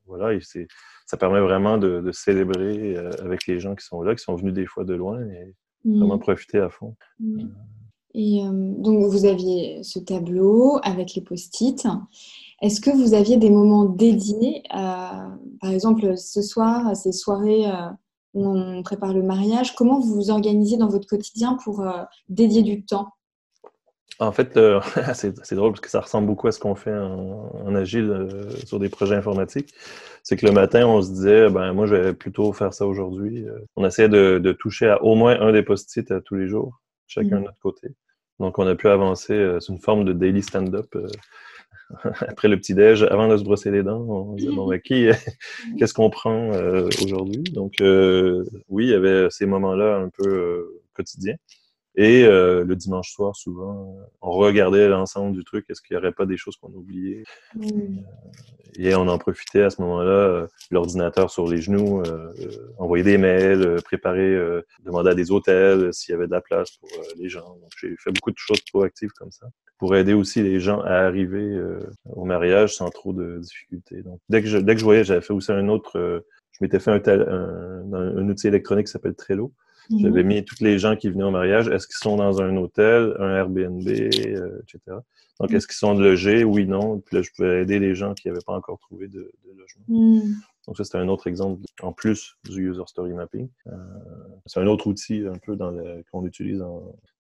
Voilà, 0.06 0.34
et 0.34 0.40
ça 1.06 1.18
permet 1.18 1.40
vraiment 1.40 1.78
de, 1.78 2.02
de, 2.02 2.12
célébrer 2.12 2.96
euh, 2.96 3.12
avec 3.24 3.46
les 3.48 3.60
gens 3.60 3.76
qui 3.76 3.86
sont 3.86 4.02
là, 4.02 4.16
qui 4.16 4.24
sont 4.24 4.36
venus 4.36 4.54
des 4.54 4.66
fois 4.66 4.84
de 4.84 4.94
loin 4.94 5.22
et 5.22 5.54
vraiment 5.86 6.18
profiter 6.18 6.60
à 6.60 6.70
fond. 6.70 6.96
Et 8.20 8.44
euh, 8.44 8.50
donc, 8.52 9.06
vous 9.06 9.26
aviez 9.26 9.84
ce 9.84 10.00
tableau 10.00 10.80
avec 10.82 11.14
les 11.14 11.22
post-it. 11.22 11.88
est-ce 12.64 12.82
que 12.82 12.90
vous 12.90 13.14
aviez 13.14 13.38
des 13.38 13.52
moments 13.52 13.86
dédiés, 13.86 14.64
par 14.72 15.70
exemple 15.70 16.18
ce 16.18 16.42
soir, 16.42 16.96
ces 16.96 17.12
soirées 17.12 17.66
où 18.34 18.48
on 18.48 18.82
prépare 18.82 19.14
le 19.14 19.22
mariage, 19.22 19.76
comment 19.76 20.00
vous 20.00 20.16
vous 20.16 20.32
organisez 20.32 20.78
dans 20.78 20.88
votre 20.88 21.08
quotidien 21.08 21.60
pour 21.64 21.86
dédier 22.28 22.64
du 22.64 22.84
temps? 22.84 23.10
En 24.18 24.32
fait, 24.32 24.60
c'est 25.14 25.54
drôle 25.54 25.74
parce 25.74 25.82
que 25.82 25.92
ça 25.92 26.02
ressemble 26.02 26.26
beaucoup 26.26 26.48
à 26.48 26.52
ce 26.52 26.60
qu'on 26.60 26.74
fait 26.74 26.98
en, 26.98 27.76
agile 27.76 28.48
sur 28.66 28.80
des 28.80 28.90
projets 28.90 29.16
informatiques. 29.16 29.76
C'est 30.24 30.38
que 30.38 30.48
le 30.48 30.54
matin, 30.54 30.88
on 30.88 31.04
se 31.04 31.12
disait, 31.12 31.50
ben 31.52 31.72
moi, 31.74 31.86
je 31.86 31.94
vais 31.94 32.14
plutôt 32.16 32.52
faire 32.52 32.74
ça 32.74 32.88
aujourd'hui. 32.88 33.46
On 33.76 33.86
essayait 33.86 34.10
de, 34.10 34.52
toucher 34.54 34.88
à 34.90 35.04
au 35.04 35.14
moins 35.14 35.40
un 35.40 35.52
des 35.52 35.62
post-it 35.62 36.24
tous 36.24 36.34
les 36.34 36.48
jours, 36.48 36.82
chacun 37.06 37.36
de 37.36 37.42
mmh. 37.42 37.46
notre 37.46 37.60
côté. 37.60 37.90
Donc, 38.40 38.60
on 38.60 38.68
a 38.68 38.76
pu 38.76 38.88
avancer. 38.88 39.34
euh, 39.34 39.60
une 39.70 39.80
forme 39.80 40.06
de 40.06 40.14
daily 40.14 40.44
stand-up. 40.44 40.88
Euh, 40.96 41.08
après 42.28 42.48
le 42.48 42.58
petit-déj, 42.58 43.04
avant 43.04 43.28
de 43.28 43.38
se 43.38 43.44
brosser 43.44 43.72
les 43.72 43.84
dents, 43.84 44.02
on 44.02 44.34
disait, 44.34 44.52
bon, 44.52 44.68
ben, 44.68 44.80
qui, 44.80 45.08
qu'est-ce 45.80 45.94
qu'on 45.94 46.10
prend 46.10 46.52
euh, 46.54 46.90
aujourd'hui? 47.04 47.44
Donc, 47.44 47.82
euh, 47.82 48.44
oui, 48.70 48.86
il 48.86 48.90
y 48.92 48.94
avait 48.94 49.30
ces 49.30 49.46
moments-là 49.46 49.98
un 49.98 50.10
peu 50.10 50.82
quotidiens. 50.94 51.36
Et 52.00 52.24
le 52.24 52.76
dimanche 52.76 53.12
soir, 53.12 53.36
souvent, 53.36 53.98
on 54.22 54.32
regardait 54.32 54.88
l'ensemble 54.88 55.36
du 55.36 55.44
truc. 55.44 55.66
Est-ce 55.70 55.82
qu'il 55.82 55.96
n'y 55.96 56.00
aurait 56.00 56.12
pas 56.12 56.28
des 56.28 56.38
choses 56.38 56.56
qu'on 56.56 56.68
a 56.68 56.76
oubliées? 56.76 57.24
Et 58.80 58.94
on 58.96 59.08
en 59.08 59.18
profitait 59.18 59.64
à 59.64 59.70
ce 59.72 59.82
moment-là, 59.82 60.12
euh, 60.12 60.48
l'ordinateur 60.70 61.32
sur 61.32 61.48
les 61.48 61.60
genoux, 61.60 62.02
euh, 62.02 62.32
euh, 62.40 62.74
envoyer 62.78 63.04
des 63.04 63.18
mails, 63.18 63.82
préparer, 63.84 64.38
demander 64.84 65.10
à 65.12 65.16
des 65.16 65.32
hôtels 65.32 65.94
s'il 65.94 66.12
y 66.12 66.16
avait 66.16 66.28
de 66.28 66.32
la 66.32 66.42
place 66.42 66.78
pour 66.78 66.90
les 67.18 67.28
gens. 67.28 67.58
Donc, 67.60 67.72
j'ai 67.82 67.96
fait 67.98 68.12
beaucoup 68.12 68.32
de 68.32 68.38
choses 68.38 68.62
proactives 68.72 69.12
comme 69.18 69.32
ça 69.32 69.48
pour 69.80 69.96
aider 69.96 70.14
aussi 70.14 70.42
les 70.42 70.60
gens 70.60 70.82
à 70.82 70.94
arriver 70.94 71.60
au 72.06 72.26
mariage 72.26 72.76
sans 72.76 72.90
trop 72.90 73.14
de 73.14 73.40
difficultés. 73.40 74.02
Donc, 74.02 74.20
dès 74.28 74.42
que 74.42 74.48
je, 74.48 74.58
dès 74.58 74.74
que 74.74 74.80
je 74.80 74.86
voyais, 74.86 75.04
j'avais 75.04 75.22
fait 75.22 75.34
aussi 75.34 75.52
un 75.52 75.68
autre, 75.70 76.24
je 76.52 76.58
m'étais 76.62 76.80
fait 76.80 76.92
un, 76.92 77.00
tel, 77.00 77.22
un, 77.22 77.94
un, 77.94 78.30
outil 78.30 78.48
électronique 78.48 78.88
qui 78.88 78.92
s'appelle 78.92 79.16
Trello. 79.16 79.54
J'avais 79.90 80.24
mhm. 80.24 80.28
mis 80.28 80.46
tous 80.46 80.62
les 80.62 80.80
gens 80.80 80.96
qui 80.96 81.10
venaient 81.10 81.24
au 81.24 81.32
mariage, 81.32 81.68
est-ce 81.68 81.88
qu'ils 81.88 81.98
sont 81.98 82.18
dans 82.18 82.42
un 82.42 82.56
hôtel, 82.58 83.16
un 83.20 83.36
Airbnb, 83.36 83.88
etc. 83.88 84.80
Donc, 85.40 85.54
est-ce 85.54 85.68
qu'ils 85.68 85.76
sont 85.76 85.94
logés? 85.94 86.44
Oui, 86.44 86.66
non. 86.66 87.00
Puis 87.00 87.16
là, 87.16 87.22
je 87.22 87.30
pouvais 87.36 87.62
aider 87.62 87.80
les 87.80 87.94
gens 87.94 88.14
qui 88.14 88.28
n'avaient 88.28 88.44
pas 88.46 88.54
encore 88.54 88.80
trouvé 88.80 89.08
de, 89.08 89.32
logement. 89.46 89.84
Hmm. 89.88 90.34
Donc, 90.68 90.78
ça, 90.78 90.84
c'était 90.84 90.98
un 90.98 91.08
autre 91.08 91.28
exemple 91.28 91.62
en 91.82 91.94
plus 91.94 92.38
du 92.50 92.70
User 92.72 92.82
Story 92.88 93.14
Mapping. 93.14 93.48
Euh, 93.68 93.72
c'est 94.46 94.60
un 94.60 94.68
autre 94.68 94.88
outil 94.88 95.26
un 95.26 95.38
peu 95.38 95.56
qu'on 96.12 96.26
utilise 96.26 96.60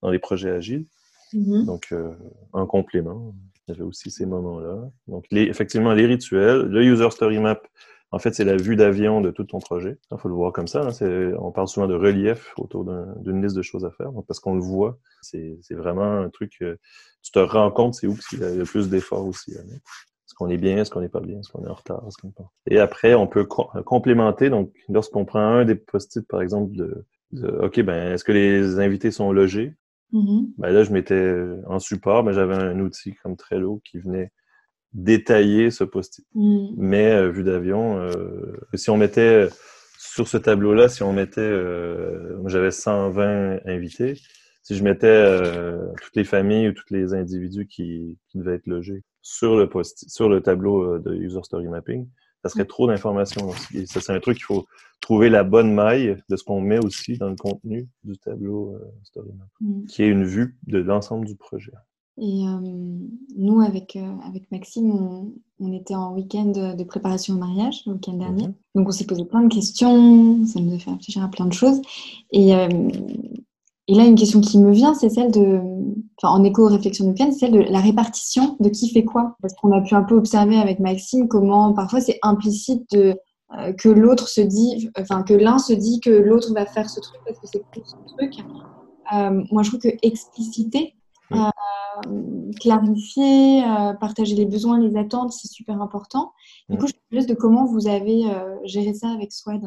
dans 0.01 0.09
les 0.09 0.19
projets 0.19 0.49
agiles. 0.49 0.85
Mm-hmm. 1.33 1.65
Donc, 1.65 1.87
euh, 1.91 2.11
en 2.53 2.65
complément, 2.65 3.33
il 3.67 3.71
y 3.71 3.73
avait 3.75 3.83
aussi 3.83 4.11
ces 4.11 4.25
moments-là. 4.25 4.89
Donc, 5.07 5.25
les, 5.31 5.43
effectivement, 5.43 5.93
les 5.93 6.05
rituels, 6.05 6.61
le 6.63 6.83
User 6.83 7.09
Story 7.11 7.39
Map, 7.39 7.61
en 8.11 8.19
fait, 8.19 8.33
c'est 8.33 8.45
la 8.45 8.55
vue 8.55 8.75
d'avion 8.75 9.19
de 9.19 9.31
tout 9.31 9.43
ton 9.43 9.59
projet. 9.59 9.97
Il 10.11 10.17
faut 10.17 10.29
le 10.29 10.35
voir 10.35 10.53
comme 10.53 10.67
ça. 10.67 10.87
Hein. 10.87 11.33
On 11.39 11.51
parle 11.51 11.67
souvent 11.67 11.87
de 11.87 11.95
relief 11.95 12.53
autour 12.57 12.85
d'une 12.85 13.41
liste 13.41 13.55
de 13.55 13.61
choses 13.61 13.83
à 13.83 13.91
faire, 13.91 14.11
parce 14.27 14.39
qu'on 14.39 14.55
le 14.55 14.61
voit. 14.61 14.97
C'est 15.21 15.57
vraiment 15.71 16.19
un 16.19 16.29
truc, 16.29 16.53
euh, 16.61 16.77
tu 17.21 17.31
te 17.31 17.39
rends 17.39 17.71
compte, 17.71 17.95
c'est 17.95 18.07
où 18.07 18.15
qu'il 18.29 18.39
y 18.39 18.43
a 18.43 18.49
le 18.49 18.63
plus 18.63 18.89
d'efforts 18.89 19.25
aussi. 19.25 19.51
Est-ce 19.51 20.33
qu'on 20.35 20.49
est 20.49 20.57
bien, 20.57 20.77
est-ce 20.77 20.91
qu'on 20.91 21.01
n'est 21.01 21.09
pas 21.09 21.19
bien, 21.19 21.39
est-ce 21.39 21.49
qu'on 21.51 21.65
est 21.65 21.69
en 21.69 21.73
retard, 21.73 22.03
est-ce 22.07 22.17
qu'on 22.17 22.31
pas. 22.31 22.49
Et 22.69 22.79
après, 22.79 23.13
on 23.13 23.27
peut 23.27 23.45
complémenter. 23.45 24.49
Donc, 24.49 24.73
lorsqu'on 24.87 25.25
prend 25.25 25.39
un 25.39 25.65
des 25.65 25.75
post-it, 25.75 26.25
par 26.27 26.41
exemple, 26.41 26.75
de, 26.75 27.05
OK, 27.61 27.81
ben, 27.81 28.13
est-ce 28.13 28.23
que 28.23 28.31
les 28.31 28.79
invités 28.79 29.11
sont 29.11 29.33
logés? 29.33 29.75
Mm-hmm. 30.13 30.53
Ben 30.57 30.71
là, 30.71 30.83
je 30.83 30.91
mettais 30.93 31.35
en 31.67 31.79
support, 31.79 32.23
mais 32.23 32.31
j'avais 32.31 32.55
un 32.55 32.79
outil 32.79 33.15
comme 33.21 33.35
Trello 33.35 33.81
qui 33.83 33.99
venait 33.99 34.31
détailler 34.97 35.69
ce 35.71 35.83
post-it. 35.85 36.25
Mm. 36.33 36.69
Mais 36.75 37.11
euh, 37.11 37.29
vue 37.29 37.43
d'avion, 37.43 37.97
euh, 37.99 38.57
si 38.73 38.89
on 38.89 38.97
mettait 38.97 39.47
sur 39.97 40.27
ce 40.27 40.37
tableau-là, 40.37 40.89
si 40.89 41.03
on 41.03 41.13
mettait, 41.13 41.39
euh, 41.39 42.37
j'avais 42.47 42.71
120 42.71 43.59
invités, 43.65 44.19
si 44.63 44.75
je 44.75 44.83
mettais 44.83 45.07
euh, 45.07 45.87
toutes 46.01 46.15
les 46.15 46.25
familles 46.25 46.69
ou 46.69 46.73
tous 46.73 46.91
les 46.91 47.13
individus 47.13 47.67
qui, 47.67 48.17
qui 48.27 48.39
devaient 48.39 48.55
être 48.55 48.67
logés 48.67 49.03
sur 49.21 49.55
le 49.55 49.69
post 49.69 50.09
sur 50.09 50.29
le 50.29 50.41
tableau 50.41 50.97
de 50.99 51.13
User 51.13 51.43
Story 51.43 51.67
Mapping, 51.67 52.07
ça 52.43 52.49
serait 52.49 52.63
mm. 52.63 52.67
trop 52.67 52.87
d'informations. 52.87 53.51
Ça, 53.85 54.01
c'est 54.01 54.13
un 54.13 54.19
truc 54.19 54.37
qu'il 54.37 54.45
faut 54.45 54.65
trouver 54.99 55.29
la 55.29 55.43
bonne 55.43 55.73
maille 55.73 56.17
de 56.27 56.35
ce 56.35 56.43
qu'on 56.43 56.59
met 56.59 56.83
aussi 56.83 57.19
dans 57.19 57.29
le 57.29 57.35
contenu 57.35 57.87
du 58.03 58.17
tableau 58.17 58.79
Story 59.03 59.29
Mapping, 59.37 59.83
mm. 59.83 59.85
qui 59.85 60.01
est 60.01 60.09
une 60.09 60.25
vue 60.25 60.57
de 60.65 60.79
l'ensemble 60.79 61.27
du 61.27 61.35
projet. 61.35 61.71
Et 62.19 62.47
euh, 62.47 62.59
nous, 63.35 63.61
avec, 63.61 63.95
euh, 63.95 64.11
avec 64.27 64.51
Maxime, 64.51 64.91
on, 64.91 65.33
on, 65.59 65.71
était 65.71 65.93
en 65.93 66.13
week-end 66.15 66.51
de 66.75 66.83
préparation 66.83 67.35
au 67.35 67.37
mariage, 67.37 67.83
le 67.85 67.93
week-end 67.93 68.13
dernier. 68.13 68.47
Mhm. 68.47 68.53
Donc, 68.75 68.87
on 68.87 68.91
s'est 68.91 69.05
posé 69.05 69.23
plein 69.23 69.43
de 69.43 69.53
questions, 69.53 70.43
ça 70.45 70.59
nous 70.59 70.73
a 70.73 70.79
fait 70.79 70.89
réfléchir 70.89 71.23
à 71.23 71.27
plein 71.27 71.45
de 71.45 71.53
choses. 71.53 71.79
Et, 72.31 72.55
euh, 72.55 72.67
et 73.87 73.93
là, 73.93 74.05
une 74.05 74.15
question 74.15 74.41
qui 74.41 74.57
me 74.57 74.71
vient, 74.71 74.95
c'est 74.95 75.09
celle 75.09 75.31
de, 75.31 75.61
enfin, 76.17 76.33
en 76.33 76.43
écho 76.43 76.65
aux 76.65 76.71
réflexions 76.71 77.05
de 77.05 77.11
week-end, 77.11 77.29
c'est 77.31 77.39
celle 77.39 77.51
de 77.51 77.59
la 77.59 77.79
répartition 77.79 78.57
de 78.59 78.69
qui 78.69 78.89
fait 78.89 79.05
quoi. 79.05 79.35
Parce 79.41 79.53
qu'on 79.53 79.71
a 79.71 79.81
pu 79.81 79.93
un 79.93 80.03
peu 80.03 80.15
observer 80.15 80.57
avec 80.57 80.79
Maxime 80.79 81.27
comment 81.27 81.71
parfois 81.73 82.01
c'est 82.01 82.17
implicite 82.23 82.83
de, 82.91 83.15
que 83.77 83.87
l'autre 83.87 84.27
se 84.27 84.41
dit, 84.41 84.89
enfin, 84.99 85.23
que 85.23 85.33
l'un 85.33 85.57
se 85.57 85.71
dit 85.71 86.01
que 86.01 86.09
l'autre 86.09 86.51
va 86.53 86.65
faire 86.65 86.89
ce 86.89 86.99
truc 86.99 87.21
parce 87.25 87.39
que 87.39 87.47
c'est 87.47 87.63
plus 87.71 87.81
son 87.85 87.97
truc. 88.17 88.33
moi, 89.51 89.63
je 89.63 89.69
trouve 89.69 89.79
que 89.79 89.95
expliciter, 90.01 90.95
clarifier, 92.59 93.63
euh, 93.63 93.93
partager 93.93 94.35
les 94.35 94.45
besoins, 94.45 94.79
les 94.79 94.97
attentes, 94.97 95.31
c'est 95.31 95.47
super 95.47 95.81
important. 95.81 96.33
Du 96.69 96.77
coup, 96.77 96.87
je 96.87 97.17
me 97.17 97.25
de 97.25 97.33
comment 97.33 97.65
vous 97.65 97.87
avez 97.87 98.25
euh, 98.25 98.55
géré 98.63 98.93
ça 98.93 99.09
avec 99.09 99.31
Swad. 99.31 99.63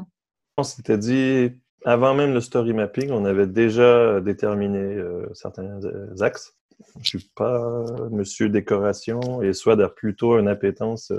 On 0.56 0.62
s'était 0.62 0.98
dit, 0.98 1.50
avant 1.84 2.14
même 2.14 2.34
le 2.34 2.40
story 2.40 2.72
mapping, 2.72 3.10
on 3.10 3.24
avait 3.24 3.46
déjà 3.46 4.20
déterminé 4.20 5.00
certains 5.32 5.80
axes. 6.20 6.54
Je 7.02 7.18
suis 7.18 7.30
pas 7.34 7.84
monsieur 8.10 8.48
décoration 8.48 9.42
et 9.42 9.52
Swad 9.52 9.80
a 9.80 9.88
plutôt 9.88 10.38
une 10.38 10.48
appétence 10.48 11.12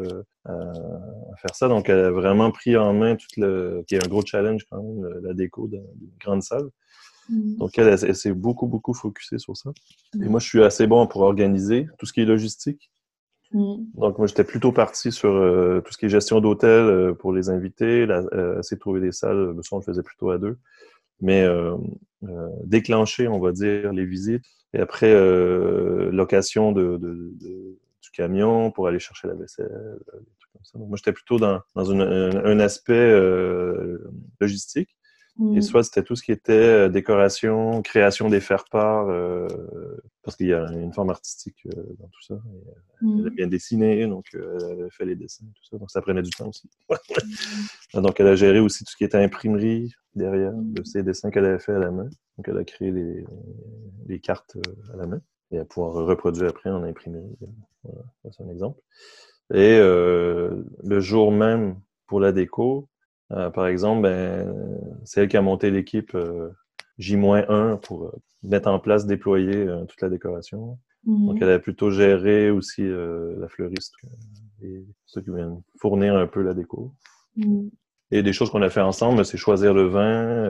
à 0.45 1.35
faire 1.37 1.55
ça. 1.55 1.67
Donc, 1.67 1.89
elle 1.89 1.99
a 1.99 2.11
vraiment 2.11 2.51
pris 2.51 2.77
en 2.77 2.93
main 2.93 3.15
tout 3.15 3.27
le, 3.37 3.83
qui 3.87 3.95
est 3.95 4.05
un 4.05 4.09
gros 4.09 4.23
challenge 4.25 4.65
quand 4.69 4.81
même, 4.81 5.19
la 5.23 5.33
déco 5.33 5.67
d'une 5.67 5.85
grande 6.19 6.43
salle. 6.43 6.69
Mm. 7.31 7.55
Donc, 7.57 7.77
elle, 7.77 8.15
s'est 8.15 8.33
beaucoup, 8.33 8.67
beaucoup 8.67 8.93
focusée 8.93 9.39
sur 9.39 9.55
ça. 9.57 9.71
Et 10.15 10.25
mm. 10.25 10.29
moi, 10.29 10.39
je 10.39 10.47
suis 10.47 10.63
assez 10.63 10.85
bon 10.85 11.07
pour 11.07 11.21
organiser 11.21 11.87
tout 11.97 12.05
ce 12.05 12.13
qui 12.13 12.21
est 12.21 12.25
logistique. 12.25 12.91
Mm. 13.53 13.75
Donc, 13.95 14.17
moi, 14.17 14.27
j'étais 14.27 14.43
plutôt 14.43 14.71
parti 14.71 15.11
sur 15.11 15.31
euh, 15.31 15.81
tout 15.81 15.93
ce 15.93 15.97
qui 15.97 16.05
est 16.05 16.09
gestion 16.09 16.41
d'hôtel 16.41 16.85
euh, 16.85 17.13
pour 17.13 17.33
les 17.33 17.49
invités, 17.49 18.05
euh, 18.09 18.59
essayer 18.59 18.75
de 18.75 18.81
trouver 18.81 19.01
des 19.01 19.11
salles. 19.11 19.55
Ça, 19.61 19.75
on 19.75 19.79
le 19.79 19.85
faisait 19.85 20.03
plutôt 20.03 20.29
à 20.29 20.37
deux. 20.37 20.57
Mais 21.23 21.45
déclencher, 22.63 23.27
on 23.27 23.39
va 23.39 23.51
dire, 23.51 23.93
les 23.93 24.05
visites. 24.05 24.43
Et 24.73 24.79
après, 24.79 25.13
location 26.11 26.71
de, 26.71 26.97
du 26.99 28.09
camion 28.11 28.71
pour 28.71 28.87
aller 28.87 28.97
chercher 28.97 29.27
la 29.27 29.35
vaisselle, 29.35 29.67
des 29.67 30.35
trucs 30.39 30.51
comme 30.53 30.63
ça. 30.63 30.79
Donc, 30.79 30.87
moi, 30.87 30.97
j'étais 30.97 31.13
plutôt 31.13 31.37
dans, 31.37 31.61
dans 31.75 31.91
un 31.91 32.59
aspect 32.59 33.15
logistique. 34.39 34.89
Et 35.41 35.57
mm. 35.57 35.61
soit 35.61 35.83
c'était 35.83 36.03
tout 36.03 36.15
ce 36.15 36.21
qui 36.21 36.31
était 36.31 36.53
euh, 36.53 36.89
décoration, 36.89 37.81
création 37.81 38.29
des 38.29 38.39
faire-part, 38.39 39.09
euh, 39.09 39.47
parce 40.23 40.37
qu'il 40.37 40.47
y 40.47 40.53
a 40.53 40.71
une 40.71 40.93
forme 40.93 41.09
artistique 41.09 41.65
euh, 41.65 41.83
dans 41.99 42.07
tout 42.07 42.21
ça. 42.21 42.35
Mm. 43.01 43.19
Elle 43.19 43.27
a 43.27 43.29
bien 43.31 43.47
dessiné, 43.47 44.05
donc 44.05 44.25
elle 44.33 44.83
a 44.85 44.89
fait 44.91 45.05
les 45.05 45.15
dessins, 45.15 45.45
tout 45.55 45.63
ça. 45.63 45.77
Donc 45.79 45.89
ça 45.89 46.01
prenait 46.01 46.21
du 46.21 46.29
temps 46.29 46.47
aussi. 46.47 46.69
donc 47.95 48.19
elle 48.19 48.27
a 48.27 48.35
géré 48.35 48.59
aussi 48.59 48.83
tout 48.83 48.91
ce 48.91 48.97
qui 48.97 49.03
était 49.03 49.17
imprimerie 49.17 49.91
derrière, 50.13 50.53
de 50.53 50.83
ces 50.83 51.01
dessins 51.01 51.31
qu'elle 51.31 51.45
avait 51.45 51.59
fait 51.59 51.73
à 51.73 51.79
la 51.79 51.89
main. 51.89 52.09
Donc 52.37 52.47
elle 52.47 52.57
a 52.57 52.63
créé 52.63 52.91
les, 52.91 53.25
les 54.05 54.19
cartes 54.19 54.57
à 54.93 54.97
la 54.97 55.07
main 55.07 55.21
et 55.49 55.57
à 55.57 55.65
pouvoir 55.65 55.93
reproduire 56.05 56.49
après 56.49 56.69
en 56.69 56.83
imprimerie. 56.83 57.35
Voilà, 57.83 58.03
c'est 58.29 58.43
un 58.43 58.49
exemple. 58.49 58.79
Et 59.53 59.79
le 59.79 60.99
jour 60.99 61.31
même 61.31 61.79
pour 62.05 62.19
la 62.19 62.31
déco, 62.31 62.89
euh, 63.33 63.49
par 63.49 63.67
exemple, 63.67 64.03
ben, 64.03 64.53
c'est 65.03 65.21
elle 65.21 65.27
qui 65.27 65.37
a 65.37 65.41
monté 65.41 65.71
l'équipe 65.71 66.13
euh, 66.15 66.49
J-1 66.97 67.79
pour 67.79 68.05
euh, 68.05 68.11
mettre 68.43 68.69
en 68.69 68.79
place, 68.79 69.05
déployer 69.05 69.67
toute 69.87 70.01
la 70.01 70.09
décoration. 70.09 70.77
Mhm. 71.05 71.27
Donc, 71.27 71.41
elle 71.41 71.49
a 71.49 71.59
plutôt 71.59 71.91
géré 71.91 72.49
aussi 72.49 72.83
la 72.83 73.47
fleuriste 73.47 73.95
et 74.63 74.85
ceux 75.05 75.21
qui 75.21 75.31
viennent 75.31 75.61
fournir 75.79 76.15
un 76.15 76.27
peu 76.27 76.41
la 76.41 76.53
déco. 76.53 76.93
Mhm. 77.37 77.69
Et 78.13 78.23
des 78.23 78.33
choses 78.33 78.49
qu'on 78.49 78.61
a 78.61 78.69
fait 78.69 78.81
ensemble, 78.81 79.23
c'est 79.23 79.37
choisir 79.37 79.73
le 79.73 79.87
vin, 79.87 80.43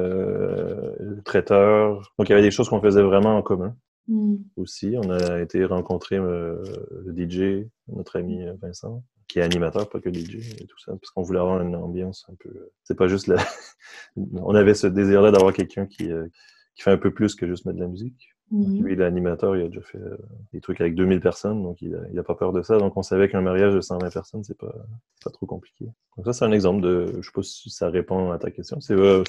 le 0.99 1.21
traiteur. 1.23 2.13
Donc, 2.17 2.27
il 2.27 2.31
y 2.31 2.33
avait 2.33 2.41
des 2.41 2.51
choses 2.51 2.69
qu'on 2.69 2.81
faisait 2.81 3.03
vraiment 3.03 3.37
en 3.37 3.41
commun. 3.41 3.75
Mhm. 4.07 4.39
Aussi, 4.57 4.95
on 4.97 5.09
a 5.11 5.39
été 5.41 5.63
rencontrer 5.63 6.17
le 6.17 7.13
DJ, 7.15 7.67
notre 7.87 8.17
ami 8.17 8.43
Vincent 8.61 9.03
qui 9.31 9.39
est 9.39 9.43
animateur, 9.43 9.87
pas 9.87 10.01
que 10.01 10.13
DJ 10.13 10.61
et 10.61 10.65
tout 10.65 10.77
ça, 10.77 10.91
parce 10.91 11.09
qu'on 11.11 11.21
voulait 11.21 11.39
avoir 11.39 11.61
une 11.61 11.75
ambiance 11.75 12.25
un 12.29 12.35
peu. 12.35 12.49
C'est 12.83 12.97
pas 12.97 13.07
juste 13.07 13.27
la. 13.27 13.37
on 14.17 14.53
avait 14.55 14.73
ce 14.73 14.87
désir-là 14.87 15.31
d'avoir 15.31 15.53
quelqu'un 15.53 15.85
qui, 15.85 16.11
euh, 16.11 16.27
qui 16.75 16.83
fait 16.83 16.91
un 16.91 16.97
peu 16.97 17.13
plus 17.13 17.35
que 17.35 17.47
juste 17.47 17.65
mettre 17.65 17.77
de 17.77 17.83
la 17.83 17.87
musique. 17.87 18.35
Mhm. 18.51 18.83
Lui, 18.83 18.95
l'animateur, 18.97 19.55
il 19.55 19.63
a 19.63 19.67
déjà 19.67 19.81
fait 19.81 19.99
euh, 19.99 20.17
des 20.51 20.59
trucs 20.59 20.81
avec 20.81 20.95
2000 20.95 21.21
personnes, 21.21 21.63
donc 21.63 21.81
il 21.81 21.91
n'a 21.91 22.19
a 22.19 22.23
pas 22.23 22.35
peur 22.35 22.51
de 22.51 22.61
ça. 22.61 22.77
Donc 22.77 22.97
on 22.97 23.03
savait 23.03 23.29
qu'un 23.29 23.39
mariage 23.39 23.73
de 23.73 23.79
120 23.79 24.09
personnes, 24.11 24.43
c'est 24.43 24.57
pas, 24.57 24.75
pas 25.23 25.29
trop 25.29 25.45
compliqué. 25.45 25.85
Donc 26.17 26.25
ça, 26.25 26.33
c'est 26.33 26.43
un 26.43 26.51
exemple 26.51 26.81
de, 26.81 27.05
je 27.21 27.21
sais 27.21 27.31
pas 27.33 27.43
si 27.43 27.69
ça 27.69 27.89
répond 27.89 28.31
à 28.31 28.37
ta 28.37 28.51
question. 28.51 28.81
C'est, 28.81 28.95
euh, 28.95 29.23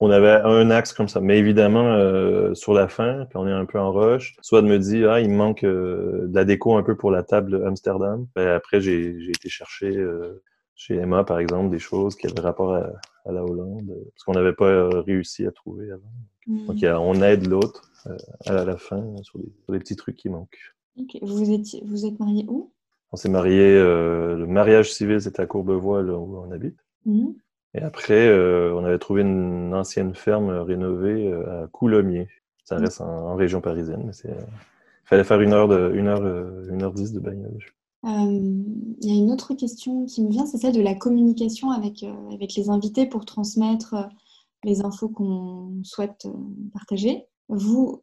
on 0.00 0.10
avait 0.10 0.40
un 0.44 0.70
axe 0.70 0.92
comme 0.92 1.08
ça, 1.08 1.20
mais 1.20 1.38
évidemment, 1.38 1.92
euh, 1.94 2.52
sur 2.54 2.74
la 2.74 2.88
fin, 2.88 3.26
quand 3.32 3.42
on 3.42 3.46
est 3.46 3.52
un 3.52 3.64
peu 3.64 3.78
en 3.78 3.92
rush, 3.92 4.36
soit 4.42 4.60
de 4.62 4.66
me 4.66 4.78
dire, 4.78 5.10
ah, 5.12 5.20
il 5.20 5.30
me 5.30 5.36
manque 5.36 5.64
euh, 5.64 6.26
de 6.26 6.34
la 6.34 6.44
déco 6.44 6.76
un 6.76 6.82
peu 6.82 6.96
pour 6.96 7.10
la 7.10 7.22
table 7.22 7.62
Amsterdam. 7.66 8.26
Ben, 8.34 8.48
après, 8.48 8.80
j'ai, 8.80 9.20
j'ai 9.20 9.30
été 9.30 9.48
chercher 9.48 9.96
euh, 9.96 10.42
chez 10.74 10.96
Emma, 10.96 11.22
par 11.24 11.38
exemple, 11.38 11.70
des 11.70 11.78
choses 11.78 12.16
qui 12.16 12.26
avaient 12.26 12.40
rapport 12.40 12.74
à, 12.74 12.90
à 13.24 13.32
la 13.32 13.44
Hollande, 13.44 13.88
parce 14.14 14.24
qu'on 14.24 14.32
n'avait 14.32 14.52
pas 14.52 14.88
réussi 15.02 15.46
à 15.46 15.52
trouver 15.52 15.90
avant. 15.90 16.02
Mhm. 16.46 16.66
Donc, 16.66 16.82
a- 16.82 17.00
on 17.00 17.14
aide 17.22 17.46
l'autre 17.46 17.90
à 18.46 18.64
la 18.64 18.76
fin 18.76 18.98
euh, 19.00 19.22
sur 19.22 19.38
les, 19.38 19.52
sur 19.64 19.72
les 19.72 19.78
petits 19.78 19.96
trucs 19.96 20.16
qui 20.16 20.28
manquent. 20.28 20.58
Vous, 21.22 21.50
étiez, 21.52 21.82
vous 21.86 22.04
êtes 22.06 22.18
marié 22.20 22.44
où? 22.48 22.70
On 23.12 23.16
s'est 23.16 23.28
marié, 23.28 23.78
le 23.80 24.44
mariage 24.46 24.92
civil, 24.92 25.20
c'était 25.20 25.40
à 25.40 25.46
Courbevoie, 25.46 26.02
là 26.02 26.14
où 26.18 26.36
on 26.36 26.50
habite. 26.50 26.76
Mhm. 27.06 27.34
Et 27.74 27.82
après, 27.82 28.28
euh, 28.28 28.74
on 28.74 28.84
avait 28.84 28.98
trouvé 28.98 29.22
une 29.22 29.74
ancienne 29.74 30.14
ferme 30.14 30.50
rénovée 30.50 31.32
euh, 31.32 31.64
à 31.64 31.66
Coulommiers. 31.68 32.28
Ça 32.64 32.76
reste 32.76 33.00
en, 33.00 33.32
en 33.32 33.34
région 33.34 33.60
parisienne, 33.60 34.02
mais 34.06 34.12
c'est. 34.12 34.28
Il 34.30 35.08
fallait 35.08 35.24
faire 35.24 35.40
une 35.42 35.52
heure 35.52 35.68
de 35.68 35.92
une 35.94 36.06
heure 36.06 36.22
euh, 36.22 36.66
une 36.70 36.82
heure 36.82 36.94
dix 36.94 37.12
de 37.12 37.20
bagnole. 37.20 37.58
Il 38.06 38.96
y 39.00 39.10
a 39.10 39.14
une 39.14 39.32
autre 39.32 39.54
question 39.54 40.04
qui 40.04 40.22
me 40.22 40.30
vient, 40.30 40.44
c'est 40.44 40.58
celle 40.58 40.74
de 40.74 40.82
la 40.82 40.94
communication 40.94 41.70
avec, 41.70 42.04
avec 42.32 42.54
les 42.54 42.68
invités 42.68 43.06
pour 43.06 43.24
transmettre 43.24 43.94
les 44.62 44.84
infos 44.84 45.08
qu'on 45.08 45.80
souhaite 45.84 46.26
partager. 46.74 47.24
Vous, 47.48 48.02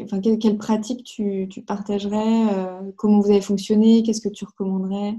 enfin, 0.00 0.20
quelle, 0.20 0.38
quelle 0.38 0.58
pratique 0.58 1.04
tu, 1.04 1.48
tu 1.48 1.62
partagerais 1.62 2.54
euh, 2.54 2.92
Comment 2.96 3.20
vous 3.20 3.30
avez 3.30 3.40
fonctionné 3.40 4.02
Qu'est-ce 4.02 4.20
que 4.20 4.32
tu 4.32 4.44
recommanderais? 4.44 5.14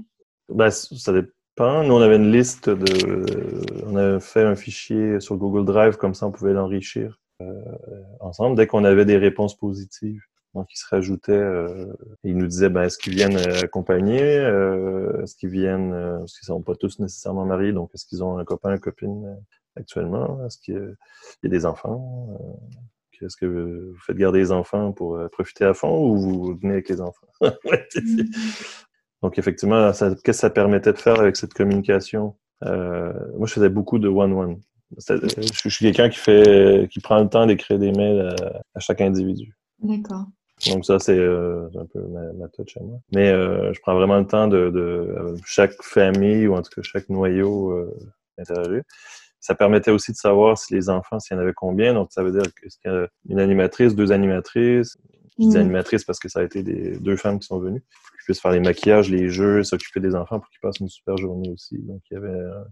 Ben, 0.48 0.70
ça 0.70 1.12
Nous, 1.58 1.64
on 1.94 2.00
avait 2.00 2.16
une 2.16 2.32
liste 2.32 2.68
de. 2.68 3.64
On 3.86 3.96
avait 3.96 4.20
fait 4.20 4.42
un 4.42 4.56
fichier 4.56 5.20
sur 5.20 5.36
Google 5.36 5.64
Drive, 5.64 5.96
comme 5.96 6.14
ça, 6.14 6.26
on 6.26 6.32
pouvait 6.32 6.52
l'enrichir 6.52 7.20
euh, 7.40 7.62
ensemble 8.20 8.56
dès 8.56 8.66
qu'on 8.66 8.84
avait 8.84 9.04
des 9.04 9.16
réponses 9.18 9.56
positives. 9.56 10.22
Donc, 10.54 10.66
ils 10.72 10.76
se 10.78 10.86
rajoutaient. 10.88 11.32
Euh, 11.32 11.86
et 12.24 12.30
ils 12.30 12.36
nous 12.36 12.46
disaient, 12.48 12.70
ben, 12.70 12.82
est-ce 12.82 12.98
qu'ils 12.98 13.14
viennent 13.14 13.36
euh, 13.36 13.62
accompagner 13.62 14.20
euh, 14.22 15.22
Est-ce 15.22 15.36
qu'ils 15.36 15.50
viennent. 15.50 15.92
euh, 15.92 16.18
parce 16.18 16.38
qu'ils 16.38 16.46
sont 16.46 16.60
pas 16.62 16.74
tous 16.74 16.98
nécessairement 16.98 17.44
mariés, 17.44 17.72
donc 17.72 17.90
est-ce 17.94 18.06
qu'ils 18.06 18.22
ont 18.24 18.38
un 18.38 18.44
copain, 18.44 18.72
une 18.72 18.80
copine 18.80 19.36
actuellement? 19.76 20.44
Est-ce 20.46 20.58
qu'il 20.58 20.74
y 20.74 20.78
a- 21.46 21.48
des 21.48 21.66
enfants 21.66 22.28
Euh, 22.40 23.26
Est-ce 23.26 23.36
que 23.36 23.46
vous 23.46 23.96
faites 24.04 24.16
garder 24.16 24.40
les 24.40 24.50
enfants 24.52 24.90
pour 24.92 25.18
profiter 25.30 25.64
à 25.64 25.74
fond 25.74 26.04
ou 26.04 26.16
vous 26.18 26.56
venez 26.60 26.74
avec 26.74 26.88
les 26.88 27.00
enfants? 27.00 27.26
donc, 29.24 29.38
effectivement, 29.38 29.90
qu'est-ce 29.90 30.22
que 30.22 30.32
ça 30.34 30.50
permettait 30.50 30.92
de 30.92 30.98
faire 30.98 31.18
avec 31.18 31.36
cette 31.36 31.54
communication? 31.54 32.36
Euh, 32.62 33.10
moi, 33.38 33.46
je 33.46 33.54
faisais 33.54 33.70
beaucoup 33.70 33.98
de 33.98 34.06
one-one. 34.06 34.60
Je, 34.98 35.68
suis 35.70 35.86
quelqu'un 35.86 36.10
qui 36.10 36.18
fait, 36.18 36.86
qui 36.92 37.00
prend 37.00 37.22
le 37.22 37.30
temps 37.30 37.46
d'écrire 37.46 37.78
des 37.78 37.90
mails 37.90 38.36
à, 38.38 38.60
à 38.74 38.80
chaque 38.80 39.00
individu. 39.00 39.56
D'accord. 39.78 40.26
Donc, 40.70 40.84
ça, 40.84 40.98
c'est 40.98 41.16
euh, 41.16 41.70
un 41.74 41.86
peu 41.86 42.00
ma, 42.08 42.34
ma 42.34 42.48
touch 42.48 42.76
à 42.76 42.82
moi. 42.82 42.98
Mais 43.14 43.30
euh, 43.30 43.72
je 43.72 43.80
prends 43.80 43.94
vraiment 43.94 44.18
le 44.18 44.26
temps 44.26 44.46
de, 44.46 45.34
chaque 45.46 45.82
famille, 45.82 46.46
ou 46.46 46.54
en 46.54 46.60
tout 46.60 46.68
cas 46.76 46.82
chaque 46.82 47.08
noyau, 47.08 47.70
euh, 47.70 47.96
d'interagir. 48.36 48.82
Ça 49.40 49.54
permettait 49.54 49.90
aussi 49.90 50.12
de 50.12 50.18
savoir 50.18 50.58
si 50.58 50.74
les 50.74 50.90
enfants, 50.90 51.18
s'il 51.18 51.34
y 51.34 51.40
en 51.40 51.42
avait 51.42 51.54
combien. 51.54 51.94
Donc, 51.94 52.08
ça 52.12 52.22
veut 52.22 52.32
dire 52.32 52.42
qu'est-ce 52.60 52.76
qu'il 52.76 52.90
y 52.90 52.94
a 52.94 53.08
une 53.30 53.40
animatrice, 53.40 53.94
deux 53.94 54.12
animatrices. 54.12 54.98
Je 55.38 55.44
dis 55.44 55.50
Mhm. 55.56 55.60
animatrice 55.62 56.04
parce 56.04 56.18
que 56.20 56.28
ça 56.28 56.40
a 56.40 56.42
été 56.44 56.62
des 56.62 56.96
deux 56.98 57.16
femmes 57.16 57.38
qui 57.40 57.46
sont 57.46 57.58
venues 57.58 57.80
qui 57.80 58.24
puissent 58.26 58.40
faire 58.40 58.52
les 58.52 58.60
maquillages, 58.60 59.10
les 59.10 59.28
jeux, 59.28 59.62
s'occuper 59.64 60.00
des 60.00 60.14
enfants 60.14 60.38
pour 60.40 60.48
qu'ils 60.48 60.60
passent 60.60 60.80
une 60.80 60.88
super 60.88 61.16
journée 61.18 61.50
aussi. 61.50 61.76
Donc, 61.78 62.00
il 62.10 62.14
y 62.14 62.16
avait 62.16 62.28
euh, 62.28 62.62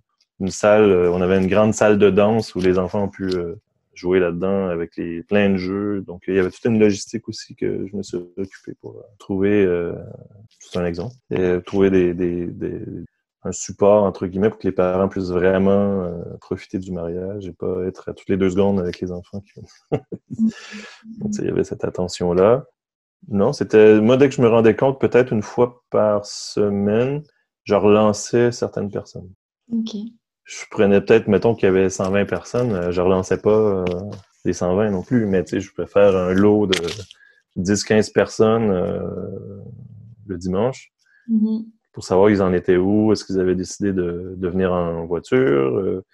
une 0.40 0.49
salle, 0.50 0.90
euh, 0.90 1.11
on 1.12 1.21
avait 1.21 1.38
une 1.38 1.49
grande 1.49 1.75
salle 1.75 1.99
de 1.99 2.09
danse 2.11 2.54
où 2.54 2.61
les 2.61 2.78
enfants 2.78 3.04
ont 3.04 3.09
pu 3.11 3.25
euh, 3.25 3.57
jouer 3.94 4.18
là-dedans 4.20 4.68
avec 4.68 4.96
les 4.96 5.22
plein 5.22 5.51
de 5.51 5.57
jeux. 5.57 6.01
Donc, 6.03 6.22
il 6.29 6.35
y 6.35 6.38
avait 6.38 6.51
toute 6.51 6.64
une 6.64 6.79
logistique 6.79 7.29
aussi 7.29 7.55
que 7.55 7.87
je 7.87 7.96
me 7.96 8.03
suis 8.03 8.16
occupé 8.16 8.72
pour 8.81 9.05
trouver, 9.18 9.64
euh, 9.64 9.92
c'est 10.61 10.79
un 10.79 10.87
exemple, 10.87 11.14
et, 11.31 11.59
trouver 11.66 11.90
des, 11.90 12.14
des, 12.14 12.46
des- 12.46 12.81
un 13.44 13.52
support, 13.52 14.05
entre 14.05 14.26
guillemets, 14.26 14.50
pour 14.50 14.59
que 14.59 14.68
les 14.68 14.72
parents 14.72 15.09
puissent 15.09 15.31
vraiment 15.31 16.05
euh, 16.05 16.12
profiter 16.40 16.78
du 16.78 16.92
mariage 16.92 17.48
et 17.48 17.52
pas 17.52 17.85
être 17.87 18.09
à 18.09 18.14
toutes 18.14 18.28
les 18.28 18.37
deux 18.37 18.50
secondes 18.50 18.78
avec 18.78 19.00
les 19.00 19.11
enfants. 19.11 19.40
Qui... 19.40 19.61
Donc, 21.18 21.33
il 21.38 21.44
y 21.44 21.48
avait 21.48 21.64
cette 21.64 21.85
attention-là. 21.85 22.64
Non, 23.28 23.52
c'était 23.52 24.00
moi 24.00 24.16
dès 24.16 24.28
que 24.28 24.35
je 24.35 24.42
me 24.42 24.48
rendais 24.48 24.74
compte, 24.74 25.00
peut-être 25.00 25.33
une 25.33 25.42
fois 25.42 25.83
par 25.90 26.26
semaine, 26.26 27.22
je 27.64 27.74
relançais 27.74 28.52
certaines 28.52 28.90
personnes. 28.90 29.31
Ok. 29.72 29.94
Je 30.44 30.64
prenais 30.70 31.00
peut-être, 31.00 31.28
mettons 31.28 31.55
qu'il 31.55 31.66
y 31.66 31.68
avait 31.68 31.88
120 31.88 32.26
personnes, 32.26 32.72
euh, 32.72 32.90
je 32.90 33.00
relançais 33.00 33.38
pas 33.38 33.50
euh, 33.50 33.85
les 34.44 34.52
120 34.52 34.90
non 34.90 35.02
plus, 35.02 35.26
mais 35.26 35.44
tu 35.44 35.50
sais, 35.50 35.61
je 35.61 35.72
préfère 35.72 36.16
un 36.16 36.33
lot 36.33 36.66
de 36.66 36.78
10-15 37.57 38.12
personnes 38.12 38.70
euh, 38.70 39.00
le 40.26 40.37
dimanche 40.37 40.92
Mhm. 41.28 41.66
Pour 41.92 42.05
savoir 42.05 42.31
ils 42.31 42.42
en 42.42 42.52
étaient 42.52 42.76
où, 42.76 43.12
est-ce 43.12 43.24
qu'ils 43.24 43.40
avaient 43.40 43.55
décidé 43.55 43.92
de, 43.92 44.35
de 44.37 44.48
venir 44.48 44.72
en 44.72 45.05
voiture. 45.07 45.38
euh, 45.78 46.05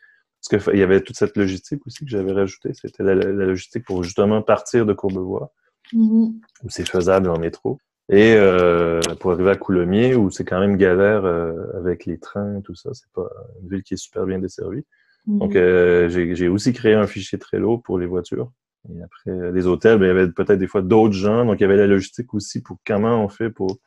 parce 0.51 0.65
qu'il 0.65 0.79
y 0.79 0.83
avait 0.83 1.01
toute 1.01 1.17
cette 1.17 1.37
logistique 1.37 1.85
aussi 1.87 2.05
que 2.05 2.11
j'avais 2.11 2.33
rajoutée, 2.33 2.71
c'était 2.73 3.03
la, 3.03 3.15
la 3.15 3.47
logistique 3.47 3.85
pour 3.85 4.05
justement 4.05 4.41
partir 4.43 4.87
de 4.87 4.93
Courbevoie 4.93 5.53
Mhm. 5.93 6.35
où 6.65 6.69
c'est 6.69 6.87
faisable 6.87 7.31
en 7.31 7.39
métro. 7.39 7.79
Et 8.11 8.35
euh, 8.37 9.01
pour 9.21 9.33
arriver 9.33 9.51
à 9.51 9.57
Coulommiers, 9.57 10.15
où 10.17 10.31
c'est 10.31 10.45
quand 10.45 10.61
même 10.61 10.77
galère 10.77 11.25
euh, 11.25 11.53
avec 11.79 12.05
les 12.07 12.19
trains 12.19 12.59
et 12.59 12.63
tout 12.63 12.75
ça, 12.75 12.91
c'est 12.93 13.11
pas 13.15 13.29
une 13.63 13.69
ville 13.71 13.83
qui 13.83 13.95
est 13.95 13.99
super 13.99 14.27
bien 14.27 14.39
desservie. 14.39 14.85
Mhm. 15.27 15.39
Donc 15.39 15.57
euh, 15.57 16.09
j'ai 16.11 16.35
j'ai 16.35 16.49
aussi 16.49 16.73
créé 16.73 16.95
un 16.95 17.07
fichier 17.07 17.39
Trello 17.39 17.79
pour 17.79 17.99
les 17.99 18.07
voitures. 18.07 18.51
Et 18.95 19.03
après, 19.03 19.53
les 19.53 19.67
hôtels, 19.67 19.99
ben, 19.99 20.05
il 20.07 20.09
y 20.09 20.11
avait 20.11 20.29
peut-être 20.31 20.59
des 20.59 20.67
fois 20.67 20.83
d'autres 20.83 21.15
gens, 21.15 21.45
donc 21.47 21.59
il 21.59 21.63
y 21.63 21.67
avait 21.67 21.77
la 21.77 21.87
logistique 21.87 22.33
aussi 22.35 22.63
pour 22.63 22.77
comment 22.87 23.23
on 23.25 23.29
fait 23.29 23.51
pour 23.51 23.79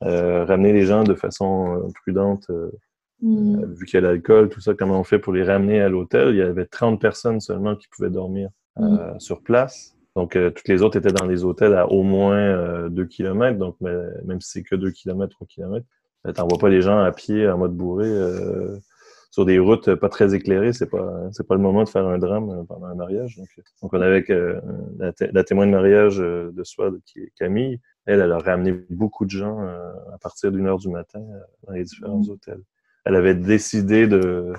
ramener 0.00 0.72
les 0.72 0.84
gens 0.84 1.04
de 1.04 1.14
façon 1.14 1.76
euh, 1.76 1.88
prudente, 2.02 2.46
euh, 2.50 2.70
euh, 3.24 3.66
vu 3.66 3.86
qu'il 3.86 3.94
y 4.00 4.04
a 4.04 4.06
l'alcool, 4.06 4.48
tout 4.48 4.60
ça, 4.60 4.74
comment 4.74 5.00
on 5.00 5.04
fait 5.04 5.18
pour 5.18 5.32
les 5.32 5.42
ramener 5.42 5.80
à 5.80 5.88
l'hôtel? 5.88 6.28
Il 6.30 6.36
y 6.36 6.42
avait 6.42 6.66
30 6.66 7.00
personnes 7.00 7.40
seulement 7.40 7.74
qui 7.74 7.88
pouvaient 7.88 8.10
dormir 8.10 8.50
euh, 8.78 9.18
sur 9.18 9.42
place. 9.42 9.96
Donc, 10.14 10.36
euh, 10.36 10.50
toutes 10.50 10.68
les 10.68 10.82
autres 10.82 10.98
étaient 10.98 11.12
dans 11.12 11.26
des 11.26 11.44
hôtels 11.44 11.74
à 11.74 11.90
au 11.90 12.02
moins 12.02 12.88
2 12.88 13.04
km. 13.06 13.58
Donc, 13.58 13.76
mais, 13.80 13.94
même 14.24 14.40
si 14.40 14.50
c'est 14.52 14.62
que 14.62 14.76
2 14.76 14.90
km, 14.92 15.28
3 15.30 15.46
km, 15.48 15.84
ben, 16.24 16.32
t'envoies 16.32 16.58
pas 16.58 16.68
les 16.68 16.82
gens 16.82 16.98
à 16.98 17.10
pied 17.12 17.48
en 17.48 17.58
mode 17.58 17.76
bourré 17.76 18.08
euh, 18.08 18.76
sur 19.30 19.44
des 19.44 19.58
routes 19.58 19.94
pas 19.94 20.08
très 20.08 20.34
éclairées. 20.34 20.72
C'est 20.72 20.90
pas 20.90 21.28
c'est 21.32 21.46
pas 21.46 21.54
le 21.54 21.60
moment 21.60 21.84
de 21.84 21.88
faire 21.88 22.06
un 22.06 22.18
drame 22.18 22.50
euh, 22.50 22.64
pendant 22.64 22.86
un 22.86 22.94
mariage. 22.94 23.36
Donc, 23.36 23.48
euh, 23.58 23.62
donc 23.82 23.92
on 23.92 24.00
avait 24.00 24.24
euh, 24.30 24.60
la, 24.98 25.12
la 25.32 25.44
témoin 25.44 25.66
de 25.66 25.72
mariage 25.72 26.20
euh, 26.20 26.50
de 26.52 26.64
soi, 26.64 26.90
qui 27.06 27.20
est 27.20 27.32
Camille. 27.38 27.80
Elle, 28.08 28.20
elle 28.20 28.32
a 28.32 28.38
ramené 28.38 28.72
beaucoup 28.90 29.24
de 29.26 29.30
gens 29.30 29.60
euh, 29.62 29.92
à 30.14 30.18
partir 30.18 30.50
d'une 30.50 30.66
heure 30.66 30.78
du 30.78 30.88
matin 30.88 31.20
euh, 31.20 31.38
dans 31.66 31.72
les 31.74 31.84
différents 31.84 32.18
Mhm. 32.20 32.30
hôtels. 32.30 32.62
Elle 33.04 33.14
avait 33.16 33.34
décidé 33.34 34.06
de, 34.06 34.52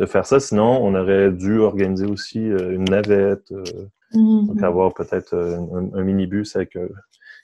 de 0.00 0.06
faire 0.06 0.26
ça. 0.26 0.40
Sinon, 0.40 0.84
on 0.84 0.94
aurait 0.94 1.30
dû 1.30 1.58
organiser 1.58 2.06
aussi 2.06 2.40
euh, 2.50 2.72
une 2.74 2.84
navette, 2.84 3.52
Mhm. 4.12 4.46
donc 4.48 4.62
avoir 4.62 4.92
peut-être 4.92 5.34
un, 5.36 5.98
un 5.98 6.02
minibus 6.02 6.56
avec 6.56 6.76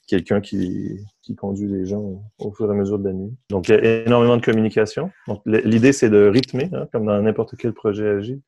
quelqu'un 0.08 0.40
qui, 0.40 0.98
qui 1.22 1.34
conduit 1.36 1.68
les 1.68 1.86
gens 1.86 2.00
au, 2.00 2.22
au 2.38 2.52
fur 2.52 2.66
et 2.68 2.70
à 2.70 2.74
mesure 2.74 2.98
de 2.98 3.04
la 3.08 3.12
nuit. 3.12 3.32
Donc, 3.50 3.68
il 3.68 3.74
y 3.76 3.78
a 3.78 4.02
énormément 4.04 4.36
de 4.36 4.44
communication. 4.44 5.10
Donc, 5.28 5.42
l'idée, 5.46 5.92
c'est 5.92 6.10
de 6.10 6.26
rythmer, 6.26 6.68
hein, 6.72 6.88
comme 6.92 7.06
dans 7.06 7.20
n'importe 7.22 7.56
quel 7.56 7.72
projet 7.72 8.08
agile. 8.08 8.40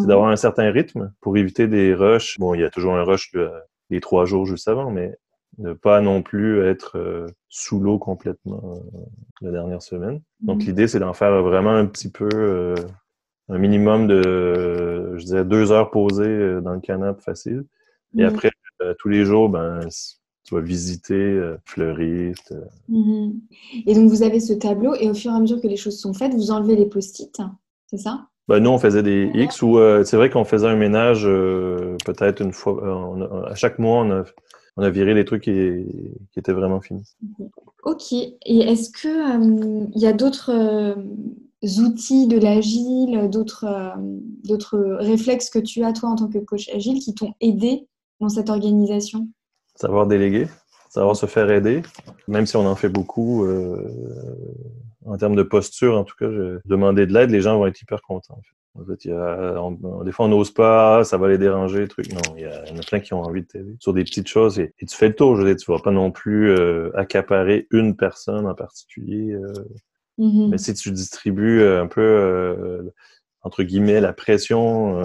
C'est 0.00 0.06
d'avoir 0.06 0.28
un 0.30 0.36
certain 0.36 0.70
rythme 0.70 1.12
pour 1.20 1.36
éviter 1.36 1.66
des 1.68 1.92
rushs. 1.94 2.38
Bon, 2.38 2.54
il 2.54 2.60
y 2.60 2.64
a 2.64 2.70
toujours 2.70 2.94
un 2.94 3.02
rush 3.04 3.32
de- 3.32 3.50
les 3.90 4.00
trois 4.00 4.24
jours 4.26 4.44
juste 4.46 4.68
avant, 4.68 4.90
mais 4.90 5.16
ne 5.58 5.72
pas 5.72 6.00
non 6.00 6.22
plus 6.22 6.62
être 6.64 6.98
euh, 6.98 7.26
sous 7.48 7.80
l'eau 7.80 7.98
complètement 7.98 8.62
euh, 8.94 8.98
la 9.42 9.50
dernière 9.50 9.82
semaine. 9.82 10.20
Donc, 10.46 10.62
Mhm. 10.62 10.68
l'idée, 10.68 10.88
c'est 10.88 11.00
d'en 11.00 11.14
faire 11.14 11.42
vraiment 11.42 11.70
un 11.74 11.86
petit 11.86 12.10
peu, 12.10 12.28
euh, 12.32 12.74
un 13.48 13.58
minimum 13.58 14.06
de, 14.06 15.14
je 15.16 15.24
dirais, 15.24 15.44
deux 15.44 15.72
heures 15.72 15.90
posées 15.90 16.60
dans 16.62 16.74
le 16.74 16.80
canapé 16.80 17.20
facile. 17.22 17.64
Et 18.16 18.22
Mhm. 18.22 18.28
après, 18.28 18.50
tous 18.98 19.08
les 19.08 19.24
jours, 19.24 19.48
ben, 19.48 19.80
tu 20.44 20.54
vas 20.54 20.60
visiter 20.60 21.40
fleuriste. 21.64 22.52
euh. 22.52 22.64
Mhm. 22.88 23.40
Et 23.86 23.94
donc, 23.94 24.08
vous 24.08 24.22
avez 24.22 24.40
ce 24.40 24.52
tableau 24.52 24.94
et 24.94 25.10
au 25.10 25.14
fur 25.14 25.30
et 25.32 25.34
à 25.34 25.40
mesure 25.40 25.60
que 25.60 25.66
les 25.66 25.76
choses 25.76 25.98
sont 26.00 26.14
faites, 26.14 26.34
vous 26.34 26.50
enlevez 26.50 26.76
les 26.76 26.86
post-it, 26.86 27.36
c'est 27.86 27.98
ça? 27.98 28.26
Ben, 28.48 28.60
nous, 28.60 28.70
on 28.70 28.78
faisait 28.78 29.02
des 29.02 29.30
X 29.34 29.60
ou 29.60 29.78
euh, 29.78 30.04
c'est 30.04 30.16
vrai 30.16 30.30
qu'on 30.30 30.44
faisait 30.44 30.66
un 30.68 30.76
ménage 30.76 31.26
euh, 31.26 31.96
peut-être 32.06 32.40
une 32.40 32.52
fois. 32.52 32.82
euh, 32.82 32.92
on 32.92 33.44
à 33.44 33.54
chaque 33.54 33.78
mois, 33.78 34.02
on 34.04 34.10
a, 34.10 34.24
on 34.78 34.82
a 34.82 34.90
viré 34.90 35.12
les 35.12 35.24
trucs 35.24 35.42
qui, 35.42 35.50
qui 36.32 36.38
étaient 36.38 36.52
vraiment 36.52 36.80
finis. 36.80 37.16
Ok. 37.82 38.12
Et 38.12 38.38
est-ce 38.46 38.90
que 38.90 39.08
euh, 39.08 39.86
il 39.92 40.00
y 40.00 40.06
a 40.06 40.12
d'autres 40.12 40.52
euh, 40.52 40.94
outils 41.82 42.28
de 42.28 42.38
l'agile, 42.38 43.28
d'autres 43.28 43.64
euh, 43.64 43.90
d'autres 44.44 44.78
réflexes 45.00 45.50
que 45.50 45.58
tu 45.58 45.82
as 45.82 45.92
toi 45.92 46.10
en 46.10 46.14
tant 46.14 46.28
que 46.28 46.38
coach 46.38 46.68
agile 46.72 47.00
qui 47.00 47.12
t'ont 47.12 47.34
aidé 47.40 47.88
dans 48.20 48.28
cette 48.28 48.50
organisation? 48.50 49.28
Savoir 49.74 50.06
déléguer, 50.06 50.46
savoir 50.90 51.16
se 51.16 51.26
faire 51.26 51.50
aider, 51.50 51.82
même 52.28 52.46
si 52.46 52.56
on 52.56 52.66
en 52.66 52.76
fait 52.76 52.88
beaucoup. 52.88 53.46
en 55.06 55.16
termes 55.16 55.36
de 55.36 55.42
posture, 55.42 55.96
en 55.96 56.04
tout 56.04 56.16
cas, 56.16 56.28
demander 56.66 57.06
de 57.06 57.12
l'aide, 57.12 57.30
les 57.30 57.40
gens 57.40 57.58
vont 57.58 57.66
être 57.66 57.80
hyper 57.80 58.00
contents. 58.02 58.34
En 58.34 58.42
fait, 58.42 58.57
il 59.04 59.10
y 59.10 59.12
a, 59.12 60.04
des 60.04 60.12
fois, 60.12 60.26
on 60.26 60.28
n'ose 60.28 60.50
pas, 60.50 61.04
ça 61.04 61.18
va 61.18 61.28
les 61.28 61.38
déranger, 61.38 61.86
truc. 61.88 62.12
Non, 62.12 62.36
il 62.36 62.42
y, 62.42 62.46
a, 62.46 62.64
en 62.72 62.76
a 62.76 62.82
plein 62.82 63.00
qui 63.00 63.14
ont 63.14 63.22
envie 63.22 63.42
de 63.42 63.46
t'aider 63.46 63.76
sur 63.80 63.92
des 63.92 64.04
petites 64.04 64.28
choses 64.28 64.58
et, 64.58 64.74
tu 64.78 64.96
fais 64.96 65.08
le 65.08 65.14
tour. 65.14 65.36
Je 65.36 65.42
veux 65.42 65.48
dire, 65.48 65.56
tu 65.56 65.70
vas 65.70 65.78
pas 65.78 65.90
non 65.90 66.10
plus 66.10 66.50
euh, 66.50 66.90
accaparer 66.94 67.66
une 67.70 67.96
personne 67.96 68.46
en 68.46 68.54
particulier. 68.54 69.32
Euh. 69.32 69.52
Mm-hmm. 70.18 70.50
Mais 70.50 70.58
si 70.58 70.74
tu 70.74 70.90
distribues 70.90 71.60
euh, 71.60 71.82
un 71.82 71.86
peu, 71.86 72.92
entre 73.42 73.62
guillemets, 73.62 74.00
la 74.00 74.12
pression 74.12 75.00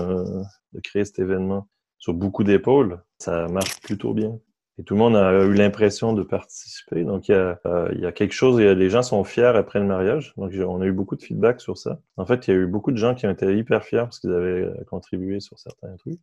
de 0.74 0.80
créer 0.82 1.06
cet 1.06 1.20
événement 1.20 1.68
sur 1.98 2.14
beaucoup 2.14 2.44
d'épaules, 2.44 3.02
ça 3.18 3.48
marche 3.48 3.80
plutôt 3.82 4.14
bien. 4.14 4.40
Et 4.80 4.84
tout 4.84 4.96
le 4.96 5.00
monde 5.00 5.16
a 5.16 5.46
eu 5.46 5.54
l'impression 5.54 6.14
de 6.14 6.24
participer. 6.24 7.04
Donc, 7.04 7.28
il 7.28 7.34
y, 7.34 7.36
a, 7.36 7.60
euh, 7.68 7.90
il 7.94 8.02
y 8.02 8.08
a 8.08 8.12
quelque 8.12 8.34
chose, 8.34 8.60
les 8.60 8.90
gens 8.90 9.04
sont 9.04 9.24
fiers 9.24 9.46
après 9.56 9.80
le 9.80 9.86
mariage. 9.86 10.34
Donc, 10.36 10.52
on 10.54 10.82
a 10.82 10.86
eu 10.86 10.92
beaucoup 10.92 11.16
de 11.16 11.22
feedback 11.22 11.62
sur 11.62 11.78
ça. 11.78 12.00
En 12.18 12.26
fait, 12.26 12.48
il 12.48 12.52
y 12.52 12.58
a 12.58 12.60
eu 12.60 12.66
beaucoup 12.66 12.92
de 12.92 12.98
gens 12.98 13.14
qui 13.14 13.28
ont 13.28 13.32
été 13.32 13.56
hyper 13.56 13.84
fiers 13.84 14.00
parce 14.00 14.20
qu'ils 14.20 14.34
avaient 14.34 14.64
euh, 14.64 14.74
contribué 14.90 15.40
sur 15.40 15.60
certains 15.60 15.96
trucs. 15.98 16.20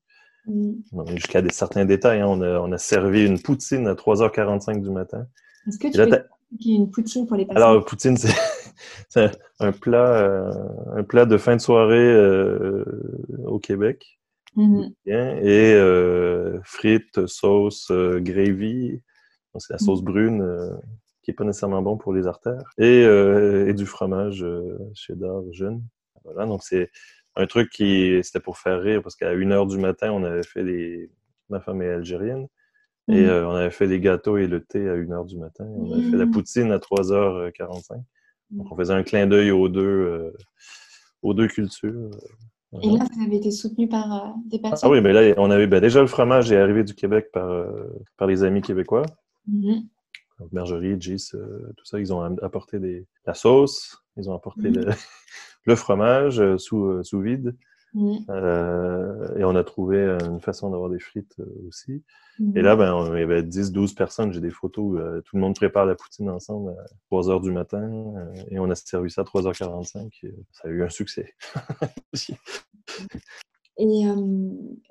Mm. 0.46 0.72
Jusqu'à 1.14 1.42
des 1.42 1.52
certains 1.52 1.84
détails. 1.84 2.20
Hein. 2.20 2.26
On, 2.28 2.40
a, 2.40 2.58
on, 2.58 2.72
a, 2.72 2.78
servi 2.78 3.24
une 3.24 3.40
poutine 3.40 3.86
à 3.86 3.94
3h45 3.94 4.82
du 4.82 4.90
matin. 4.90 5.26
Est-ce 5.68 5.78
que 5.78 5.88
tu 5.88 6.00
as 6.00 6.24
une 6.66 6.90
poutine 6.90 7.26
pour 7.26 7.36
les 7.36 7.46
personnes? 7.46 7.62
Alors, 7.62 7.84
poutine, 7.84 8.16
c'est 9.08 9.30
un 9.60 9.72
plat, 9.72 10.16
euh, 10.16 10.52
un 10.96 11.04
plat 11.04 11.26
de 11.26 11.36
fin 11.36 11.54
de 11.54 11.60
soirée 11.60 11.98
euh, 11.98 12.84
au 13.44 13.58
Québec. 13.58 14.19
Mm-hmm. 14.56 14.92
Et 15.06 15.74
euh, 15.74 16.60
frites, 16.64 17.26
sauce, 17.26 17.90
euh, 17.90 18.20
gravy, 18.20 19.00
c'est 19.58 19.72
la 19.72 19.78
sauce 19.78 20.00
mm-hmm. 20.00 20.04
brune 20.04 20.42
euh, 20.42 20.76
qui 21.22 21.30
est 21.30 21.34
pas 21.34 21.44
nécessairement 21.44 21.82
bon 21.82 21.96
pour 21.96 22.12
les 22.12 22.26
artères, 22.26 22.72
et, 22.78 23.02
et 23.02 23.74
du 23.74 23.86
fromage 23.86 24.44
cheddar 24.94 25.42
jeune. 25.52 25.82
Voilà, 26.24 26.46
donc 26.46 26.62
c'est 26.62 26.90
un 27.36 27.46
truc 27.46 27.70
qui 27.70 28.18
c'était 28.22 28.40
pour 28.40 28.58
faire 28.58 28.80
rire 28.80 29.02
parce 29.02 29.16
qu'à 29.16 29.34
1h 29.34 29.68
du 29.68 29.78
matin, 29.78 30.12
on 30.12 30.24
avait 30.24 30.42
fait 30.42 30.62
les. 30.62 31.10
Ma 31.48 31.60
femme 31.60 31.82
est 31.82 31.90
algérienne. 31.90 32.46
Et 33.08 33.24
mm-hmm. 33.24 33.44
on 33.44 33.54
avait 33.54 33.70
fait 33.70 33.86
les 33.86 33.98
gâteaux 33.98 34.36
et 34.36 34.46
le 34.46 34.62
thé 34.64 34.88
à 34.88 34.94
1h 34.94 35.26
du 35.26 35.36
matin. 35.36 35.64
On 35.66 35.92
avait 35.92 36.10
fait 36.10 36.16
la 36.16 36.26
poutine 36.26 36.70
à 36.70 36.78
3h45. 36.78 38.02
Donc, 38.50 38.72
on 38.72 38.76
faisait 38.76 38.94
un 38.94 39.02
clin 39.02 39.26
d'œil 39.26 39.50
aux 39.50 39.68
deux, 39.68 40.32
aux 41.22 41.34
deux 41.34 41.48
cultures. 41.48 42.10
Et 42.82 42.86
là, 42.88 43.04
vous 43.12 43.22
avez 43.22 43.36
été 43.36 43.50
soutenu 43.50 43.88
par 43.88 44.12
euh, 44.12 44.28
des 44.46 44.60
personnes? 44.60 44.88
Ah 44.88 44.92
oui, 44.92 45.00
mais 45.00 45.12
là, 45.12 45.34
on 45.38 45.50
avait 45.50 45.66
ben, 45.66 45.80
déjà 45.80 46.00
le 46.00 46.06
fromage 46.06 46.52
est 46.52 46.56
arrivé 46.56 46.84
du 46.84 46.94
Québec 46.94 47.30
par, 47.32 47.50
euh, 47.50 47.88
par 48.16 48.28
les 48.28 48.44
amis 48.44 48.62
québécois. 48.62 49.04
Mm 49.46 49.80
Bergerie, 50.52 50.98
Gis, 50.98 51.32
euh, 51.34 51.70
tout 51.76 51.84
ça, 51.84 52.00
ils 52.00 52.14
ont 52.14 52.22
apporté 52.38 52.78
des, 52.78 53.06
la 53.26 53.34
sauce, 53.34 54.02
ils 54.16 54.30
ont 54.30 54.34
apporté 54.34 54.70
mhm. 54.70 54.86
le, 55.66 55.74
fromage 55.74 56.42
sous, 56.56 57.04
sous 57.04 57.20
vide. 57.20 57.54
Euh, 57.96 59.36
et 59.36 59.44
on 59.44 59.56
a 59.56 59.64
trouvé 59.64 59.98
une 60.24 60.40
façon 60.40 60.70
d'avoir 60.70 60.90
des 60.90 60.98
frites 60.98 61.36
euh, 61.40 61.68
aussi. 61.68 62.02
Et 62.54 62.62
là, 62.62 62.74
ben, 62.74 63.12
il 63.14 63.20
y 63.20 63.22
avait 63.22 63.42
10-12 63.42 63.94
personnes. 63.94 64.32
J'ai 64.32 64.40
des 64.40 64.50
photos. 64.50 64.98
Euh, 64.98 65.20
tout 65.22 65.36
le 65.36 65.42
monde 65.42 65.54
prépare 65.54 65.84
la 65.84 65.94
poutine 65.94 66.30
ensemble 66.30 66.70
à 66.70 66.84
3 67.10 67.28
h 67.28 67.42
du 67.42 67.52
matin. 67.52 68.14
et 68.50 68.58
on 68.58 68.70
a 68.70 68.74
servi 68.74 69.10
ça 69.10 69.22
à 69.22 69.24
3h45. 69.24 70.10
ça 70.52 70.68
a 70.68 70.70
eu 70.70 70.82
un 70.82 70.88
succès. 70.88 71.34
et 73.76 74.04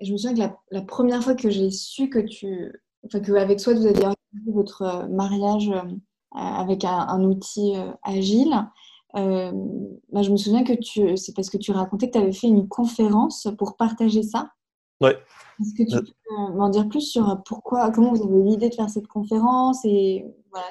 je 0.02 0.12
me 0.12 0.18
souviens 0.18 0.34
que 0.36 0.54
la, 0.72 0.82
première 0.82 1.24
fois 1.24 1.34
que 1.36 1.50
j'ai 1.50 1.72
su 1.72 2.10
que 2.10 2.20
tu. 2.20 2.72
Enfin, 3.06 3.20
que 3.22 3.32
avec 3.32 3.60
toi, 3.60 3.74
vous 3.74 3.88
aviez 3.88 4.06
organisé 4.06 4.52
votre 4.54 5.08
mariage 5.10 5.72
avec 6.32 6.86
un, 6.86 7.08
un 7.08 7.24
outil 7.24 7.74
agile. 8.04 8.54
Euh, 9.16 9.52
bah, 10.12 10.22
je 10.22 10.32
me 10.32 10.38
souviens 10.38 10.64
que 10.64 10.74
tu, 10.74 11.18
c'est 11.18 11.36
parce 11.36 11.50
que 11.50 11.58
tu 11.58 11.72
racontais 11.72 12.08
que 12.08 12.14
tu 12.14 12.20
avais 12.20 12.32
fait 12.32 12.48
une 12.48 12.68
conférence 12.68 13.48
pour 13.58 13.76
partager 13.76 14.24
ça. 14.24 14.52
Oui. 15.02 15.12
Est-ce 15.62 15.74
que 15.74 15.90
tu 15.90 15.96
euh. 15.96 16.02
peux 16.02 16.54
m'en 16.58 16.70
dire 16.70 16.88
plus 16.88 17.02
sur 17.02 17.42
pourquoi, 17.46 17.92
comment 17.92 18.14
vous 18.14 18.24
avez 18.24 18.38
eu 18.38 18.44
l'idée 18.44 18.70
de 18.70 18.76
faire 18.76 18.90
cette 18.90 19.08
conférence 19.08 19.84
et 19.84 20.26
voilà, 20.52 20.68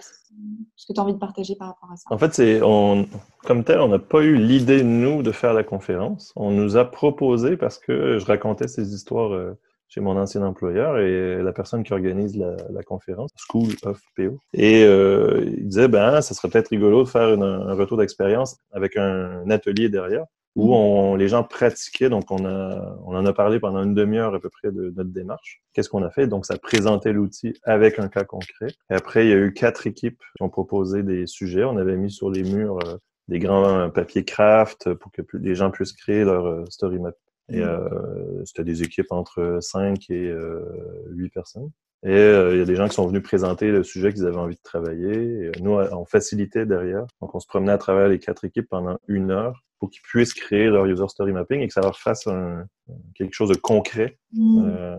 ce 0.76 0.86
que 0.86 0.92
tu 0.92 1.00
as 1.00 1.02
envie 1.02 1.14
de 1.14 1.18
partager 1.18 1.56
par 1.56 1.68
rapport 1.68 1.90
à 1.92 1.96
ça? 1.96 2.04
En 2.10 2.18
fait, 2.18 2.32
c'est, 2.34 2.60
on, 2.62 3.06
comme 3.44 3.64
tel, 3.64 3.80
on 3.80 3.88
n'a 3.88 3.98
pas 3.98 4.22
eu 4.22 4.36
l'idée, 4.36 4.82
nous, 4.82 5.22
de 5.22 5.32
faire 5.32 5.52
la 5.52 5.64
conférence. 5.64 6.32
On 6.36 6.50
nous 6.50 6.76
a 6.76 6.84
proposé 6.84 7.56
parce 7.56 7.78
que 7.78 8.18
je 8.18 8.26
racontais 8.26 8.68
ces 8.68 8.94
histoires 8.94 9.32
euh, 9.32 9.58
chez 9.88 10.00
mon 10.00 10.16
ancien 10.16 10.42
employeur 10.42 10.98
et 10.98 11.42
la 11.42 11.52
personne 11.52 11.82
qui 11.82 11.92
organise 11.92 12.36
la, 12.36 12.82
conférence, 12.82 13.30
School 13.36 13.72
of 13.84 14.00
PO. 14.16 14.38
Et 14.52 14.84
euh, 14.84 15.44
il 15.56 15.68
disait, 15.68 15.88
ben, 15.88 16.20
ça 16.20 16.34
serait 16.34 16.48
peut-être 16.48 16.68
rigolo 16.68 17.02
de 17.02 17.08
faire 17.08 17.40
un 17.40 17.74
retour 17.74 17.96
d'expérience 17.96 18.58
avec 18.72 18.96
un, 18.96 19.48
atelier 19.50 19.88
derrière 19.88 20.24
où 20.56 20.68
mm. 20.68 20.72
on, 20.72 21.14
les 21.16 21.28
gens 21.28 21.42
pratiquaient. 21.42 22.10
Donc, 22.10 22.30
on, 22.30 22.44
a, 22.44 22.98
on 23.04 23.16
en 23.16 23.24
a 23.24 23.32
parlé 23.32 23.60
pendant 23.60 23.82
une 23.82 23.94
demi-heure 23.94 24.34
à 24.34 24.40
peu 24.40 24.50
près 24.50 24.70
de 24.70 24.92
notre 24.94 25.10
démarche. 25.10 25.62
Qu'est-ce 25.72 25.88
qu'on 25.88 26.02
a 26.02 26.10
fait? 26.10 26.26
Donc, 26.26 26.46
ça 26.46 26.58
présentait 26.58 27.12
l'outil 27.12 27.54
avec 27.64 27.98
un 27.98 28.08
cas 28.08 28.24
concret. 28.24 28.68
Et 28.90 28.94
après, 28.94 29.26
il 29.26 29.30
y 29.30 29.32
a 29.32 29.36
eu 29.36 29.52
quatre 29.52 29.86
équipes 29.86 30.20
qui 30.36 30.42
ont 30.42 30.50
proposé 30.50 31.02
des 31.02 31.26
sujets. 31.26 31.64
On 31.64 31.76
avait 31.76 31.96
mis 31.96 32.10
sur 32.10 32.30
les 32.30 32.42
murs 32.42 32.78
euh, 32.86 32.96
des 33.28 33.38
grands 33.38 33.90
papiers 33.90 34.24
craft 34.24 34.94
pour 34.94 35.12
que 35.12 35.22
les 35.34 35.54
gens 35.54 35.70
puissent 35.70 35.92
créer 35.92 36.24
leur 36.24 36.46
euh, 36.46 36.64
story 36.68 36.98
map 36.98 37.12
et 37.50 37.60
mm. 37.60 37.62
euh, 37.62 38.44
c'était 38.44 38.64
des 38.64 38.82
équipes 38.82 39.10
entre 39.10 39.58
5 39.60 40.10
et 40.10 40.28
euh, 40.28 40.64
8 41.10 41.30
personnes. 41.30 41.70
Et 42.04 42.10
euh, 42.10 42.54
il 42.54 42.58
y 42.58 42.62
a 42.62 42.64
des 42.64 42.76
gens 42.76 42.86
qui 42.86 42.94
sont 42.94 43.08
venus 43.08 43.22
présenter 43.22 43.72
le 43.72 43.82
sujet 43.82 44.12
qu'ils 44.12 44.26
avaient 44.26 44.36
envie 44.36 44.54
de 44.54 44.62
travailler. 44.62 45.46
Et 45.46 45.60
nous, 45.60 45.72
on 45.72 46.04
facilitait 46.04 46.64
derrière. 46.64 47.06
Donc, 47.20 47.34
on 47.34 47.40
se 47.40 47.46
promenait 47.48 47.72
à 47.72 47.78
travers 47.78 48.08
les 48.08 48.20
quatre 48.20 48.44
équipes 48.44 48.68
pendant 48.68 48.98
une 49.08 49.30
heure 49.30 49.64
pour 49.80 49.90
qu'ils 49.90 50.02
puissent 50.02 50.34
créer 50.34 50.66
leur 50.66 50.86
user 50.86 51.08
story 51.08 51.32
mapping 51.32 51.60
et 51.60 51.68
que 51.68 51.72
ça 51.72 51.80
leur 51.80 51.98
fasse 51.98 52.26
un, 52.26 52.66
quelque 53.14 53.34
chose 53.34 53.48
de 53.48 53.56
concret. 53.56 54.18
Mm. 54.32 54.64
Euh, 54.64 54.96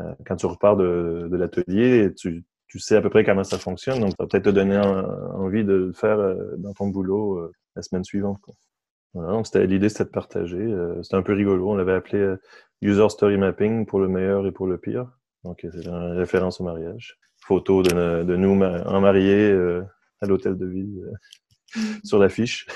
euh, 0.00 0.14
quand 0.26 0.36
tu 0.36 0.46
repars 0.46 0.76
de, 0.76 1.28
de 1.30 1.36
l'atelier, 1.36 2.10
tu, 2.14 2.44
tu 2.66 2.78
sais 2.78 2.96
à 2.96 3.02
peu 3.02 3.10
près 3.10 3.24
comment 3.24 3.44
ça 3.44 3.58
fonctionne. 3.58 4.00
Donc, 4.00 4.10
ça 4.10 4.16
va 4.20 4.26
peut-être 4.26 4.44
te 4.44 4.50
donner 4.50 4.78
envie 4.78 5.64
de 5.64 5.74
le 5.74 5.92
faire 5.92 6.16
dans 6.56 6.72
ton 6.72 6.88
boulot 6.88 7.50
la 7.74 7.82
semaine 7.82 8.04
suivante. 8.04 8.40
Quoi 8.40 8.54
donc 9.22 9.46
c'était 9.46 9.66
l'idée, 9.66 9.88
c'était 9.88 10.04
de 10.04 10.10
partager. 10.10 10.58
Euh, 10.58 11.02
c'était 11.02 11.16
un 11.16 11.22
peu 11.22 11.32
rigolo. 11.32 11.70
On 11.70 11.74
l'avait 11.74 11.94
appelé 11.94 12.18
euh, 12.18 12.40
User 12.82 13.08
Story 13.08 13.36
Mapping 13.36 13.86
pour 13.86 14.00
le 14.00 14.08
meilleur 14.08 14.46
et 14.46 14.52
pour 14.52 14.66
le 14.66 14.78
pire. 14.78 15.10
Donc 15.44 15.64
euh, 15.64 15.70
c'est 15.72 15.86
une 15.86 15.94
référence 16.18 16.60
au 16.60 16.64
mariage. 16.64 17.18
Photo 17.38 17.82
de, 17.82 18.24
de 18.24 18.36
nous 18.36 18.60
en 18.60 19.00
mariés 19.00 19.52
à 20.20 20.26
l'hôtel 20.26 20.56
de 20.56 20.66
ville 20.66 21.12
mm. 21.76 21.80
sur 22.04 22.18
l'affiche. 22.18 22.66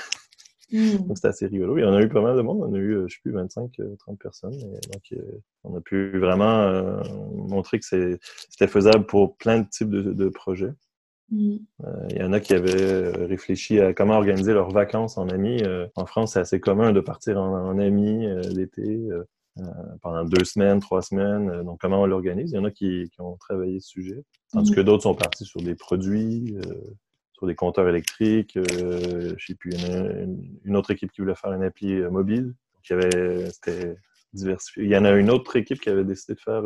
Mm. 0.71 1.07
Donc 1.07 1.17
c'était 1.17 1.27
assez 1.27 1.47
rigolo. 1.47 1.77
Et 1.77 1.83
on 1.83 1.93
a 1.93 2.01
eu 2.01 2.07
pas 2.07 2.21
mal 2.21 2.37
de 2.37 2.41
monde. 2.41 2.61
On 2.61 2.73
a 2.73 2.77
eu, 2.77 3.03
je 3.07 3.13
sais 3.13 3.19
plus, 3.21 3.33
25, 3.33 3.71
30 3.99 4.19
personnes. 4.19 4.57
donc 4.57 5.19
on 5.63 5.75
a 5.75 5.81
pu 5.81 6.17
vraiment 6.17 7.01
montrer 7.33 7.79
que 7.79 7.85
c'était 7.85 8.67
faisable 8.67 9.05
pour 9.05 9.35
plein 9.35 9.59
de 9.59 9.67
types 9.67 9.89
de 9.89 10.29
projets. 10.29 10.73
Mm. 11.31 11.57
Euh, 11.85 12.07
il 12.09 12.17
y 12.17 12.23
en 12.23 12.33
a 12.33 12.39
qui 12.39 12.53
avaient 12.53 12.81
euh, 12.81 13.25
réfléchi 13.25 13.79
à 13.79 13.93
comment 13.93 14.15
organiser 14.15 14.53
leurs 14.53 14.71
vacances 14.71 15.17
en 15.17 15.29
amis. 15.29 15.63
Euh, 15.63 15.87
en 15.95 16.05
France, 16.05 16.33
c'est 16.33 16.39
assez 16.39 16.59
commun 16.59 16.91
de 16.91 16.99
partir 16.99 17.39
en, 17.39 17.79
amis 17.79 18.27
l'été 18.53 18.99
pendant 20.01 20.23
deux 20.25 20.43
semaines, 20.43 20.79
trois 20.79 21.01
semaines. 21.01 21.63
donc, 21.63 21.79
comment 21.79 22.01
on 22.01 22.05
l'organise? 22.05 22.51
Il 22.51 22.55
y 22.55 22.59
en 22.59 22.65
a 22.65 22.71
qui, 22.71 23.09
ont 23.19 23.37
travaillé 23.37 23.79
ce 23.79 23.89
sujet. 23.89 24.23
Tandis 24.51 24.71
mm. 24.71 24.75
que 24.75 24.81
d'autres 24.81 25.03
sont 25.03 25.15
partis 25.15 25.45
sur 25.45 25.61
des 25.61 25.75
produits, 25.75 26.55
sur 27.33 27.47
des 27.47 27.55
compteurs 27.55 27.87
électriques. 27.87 28.57
je 28.57 29.45
sais 29.45 29.55
plus, 29.55 29.71
une, 29.73 30.59
une, 30.65 30.75
autre 30.75 30.91
équipe 30.91 31.11
qui 31.11 31.21
voulait 31.21 31.35
faire 31.35 31.53
une 31.53 31.63
appli 31.63 32.01
mobile. 32.09 32.53
il 32.83 32.91
y 32.91 32.93
avait, 32.93 33.49
c'était 33.51 33.95
diversifié. 34.33 34.83
Il 34.83 34.89
y 34.89 34.97
en 34.97 35.05
a 35.05 35.11
une 35.11 35.29
autre 35.29 35.55
équipe 35.55 35.79
qui 35.79 35.89
avait 35.89 36.03
décidé 36.05 36.35
de 36.35 36.39
faire 36.39 36.63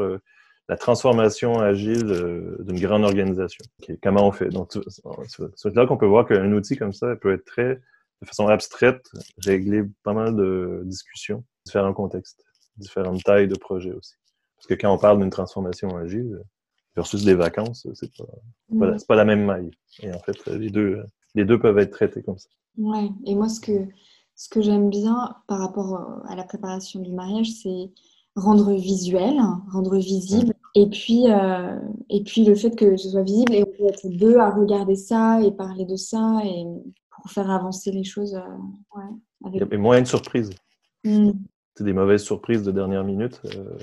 la 0.68 0.78
transformation 0.78 1.60
agile 1.60 2.08
euh, 2.10 2.58
d'une 2.62 2.80
grande 2.80 3.04
organisation. 3.04 3.64
comment 4.02 4.28
on 4.28 4.32
fait? 4.32 4.50
Donc, 4.50 4.74
c'est 5.56 5.76
là 5.76 5.86
qu'on 5.86 5.98
peut 5.98 6.06
voir 6.06 6.28
qu'un 6.28 6.52
outil 6.54 6.76
comme 6.76 6.94
ça 6.94 7.16
peut 7.16 7.34
être 7.34 7.46
très, 7.46 7.76
de 8.22 8.28
façon 8.28 8.48
abstraite, 8.48 9.06
régler 9.44 9.84
pas 10.04 10.14
mal 10.14 10.36
de 10.36 10.82
discussions, 10.86 11.44
différents 11.66 11.94
contextes, 11.94 12.44
différentes 12.78 13.24
tailles 13.24 13.48
de 13.48 13.58
projets 13.58 13.94
aussi. 13.94 14.16
Parce 14.58 14.68
que 14.68 14.74
quand 14.74 14.92
on 14.92 14.98
parle 14.98 15.20
d'une 15.20 15.30
transformation 15.30 15.96
agile 15.98 16.42
versus 16.96 17.24
des 17.24 17.36
vacances, 17.36 17.88
c'est 17.94 18.12
pas, 18.18 18.26
pas, 18.80 18.96
pas, 19.08 19.16
la 19.16 19.26
même 19.26 19.46
maille. 19.46 19.72
Et 20.02 20.12
en 20.12 20.20
fait, 20.20 20.46
les 20.48 20.72
deux, 20.72 21.04
les 21.36 21.46
deux 21.46 21.60
peuvent 21.60 21.78
être 21.78 21.92
traités 21.92 22.24
comme 22.24 22.40
ça. 22.40 22.50
Ouais. 22.78 23.10
Et 23.26 23.36
moi, 23.36 23.50
ce 23.50 23.60
que, 23.60 23.88
ce 24.34 24.50
que 24.50 24.62
j'aime 24.62 24.90
bien 24.90 25.36
par 25.48 25.60
rapport 25.60 26.24
à 26.28 26.36
la 26.36 26.44
préparation 26.44 27.02
du 27.02 27.12
mariage, 27.12 27.52
c'est 27.52 27.92
rendre 28.36 28.74
visuel, 28.74 29.40
rendre 29.72 29.98
visible. 29.98 30.54
Et 30.78 30.88
puis, 30.88 31.24
euh, 31.30 31.80
et 32.10 32.22
puis 32.24 32.44
le 32.44 32.54
fait 32.54 32.76
que 32.76 32.98
ce 32.98 33.10
soit 33.10 33.24
visible 33.24 33.54
et 33.54 33.64
on 33.64 33.66
peut 33.66 33.88
être 33.88 34.08
deux 34.10 34.38
à 34.38 34.50
regarder 34.50 34.96
ça 34.96 35.42
et 35.42 35.52
parler 35.52 35.86
de 35.86 35.96
ça 35.96 36.42
et 36.44 36.66
pour 37.16 37.32
faire 37.32 37.50
avancer 37.50 37.92
les 37.92 38.04
choses. 38.04 38.36
Euh, 38.36 38.98
ouais, 38.98 39.54
Il 39.54 39.60
y 39.60 39.64
a 39.64 39.78
moins 39.78 40.02
de 40.02 40.08
surprises. 40.08 40.50
Hmm. 41.06 41.32
C'est 41.76 41.86
des 41.86 41.94
mauvaises 41.94 42.24
surprises 42.24 42.64
de 42.64 42.74
dernière 42.74 43.06
minute. 43.06 43.42
Euh, 43.46 43.78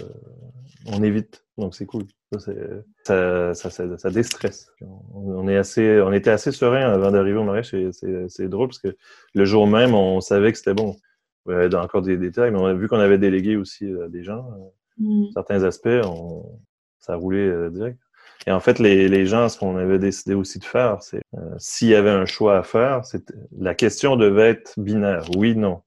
on 0.86 1.02
évite. 1.02 1.44
Donc, 1.56 1.74
c'est 1.74 1.86
cool. 1.86 2.04
Ça, 2.38 3.54
ça, 3.54 3.70
ça, 3.70 3.98
ça, 3.98 4.10
déstresse. 4.10 4.70
On, 5.14 5.46
est 5.48 5.56
assez, 5.56 6.00
on 6.00 6.12
était 6.12 6.30
assez 6.30 6.50
serein 6.50 6.90
avant 6.90 7.10
d'arriver 7.10 7.38
au 7.38 7.44
mariage. 7.44 7.74
C'est 7.92 8.48
drôle 8.48 8.68
parce 8.68 8.78
que 8.78 8.96
le 9.34 9.44
jour 9.44 9.66
même, 9.66 9.94
on 9.94 10.20
savait 10.20 10.50
que 10.50 10.58
c'était 10.58 10.72
bon. 10.72 10.96
Il 11.46 11.52
y 11.52 11.54
avait 11.54 11.74
encore 11.74 12.00
des 12.02 12.16
détails, 12.16 12.50
mais 12.50 12.58
on 12.58 12.64
a 12.64 12.72
vu 12.74 12.88
qu'on 12.88 12.98
avait 12.98 13.18
délégué 13.18 13.56
aussi 13.56 13.86
à 14.02 14.08
des 14.08 14.24
gens. 14.24 14.46
Mm. 14.96 15.26
Certains 15.34 15.62
aspects, 15.64 16.00
on, 16.04 16.58
ça 17.02 17.16
roulait 17.16 17.48
euh, 17.48 17.68
direct. 17.68 17.98
Et 18.46 18.50
en 18.50 18.60
fait, 18.60 18.78
les, 18.78 19.08
les 19.08 19.26
gens, 19.26 19.48
ce 19.48 19.58
qu'on 19.58 19.76
avait 19.76 19.98
décidé 19.98 20.34
aussi 20.34 20.58
de 20.58 20.64
faire, 20.64 21.00
c'est 21.00 21.22
euh, 21.34 21.54
s'il 21.58 21.88
y 21.88 21.94
avait 21.94 22.10
un 22.10 22.26
choix 22.26 22.58
à 22.58 22.62
faire, 22.62 23.02
la 23.56 23.74
question 23.74 24.16
devait 24.16 24.50
être 24.50 24.74
binaire, 24.78 25.24
oui, 25.36 25.54
non. 25.54 25.82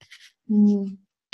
Mm. 0.50 0.86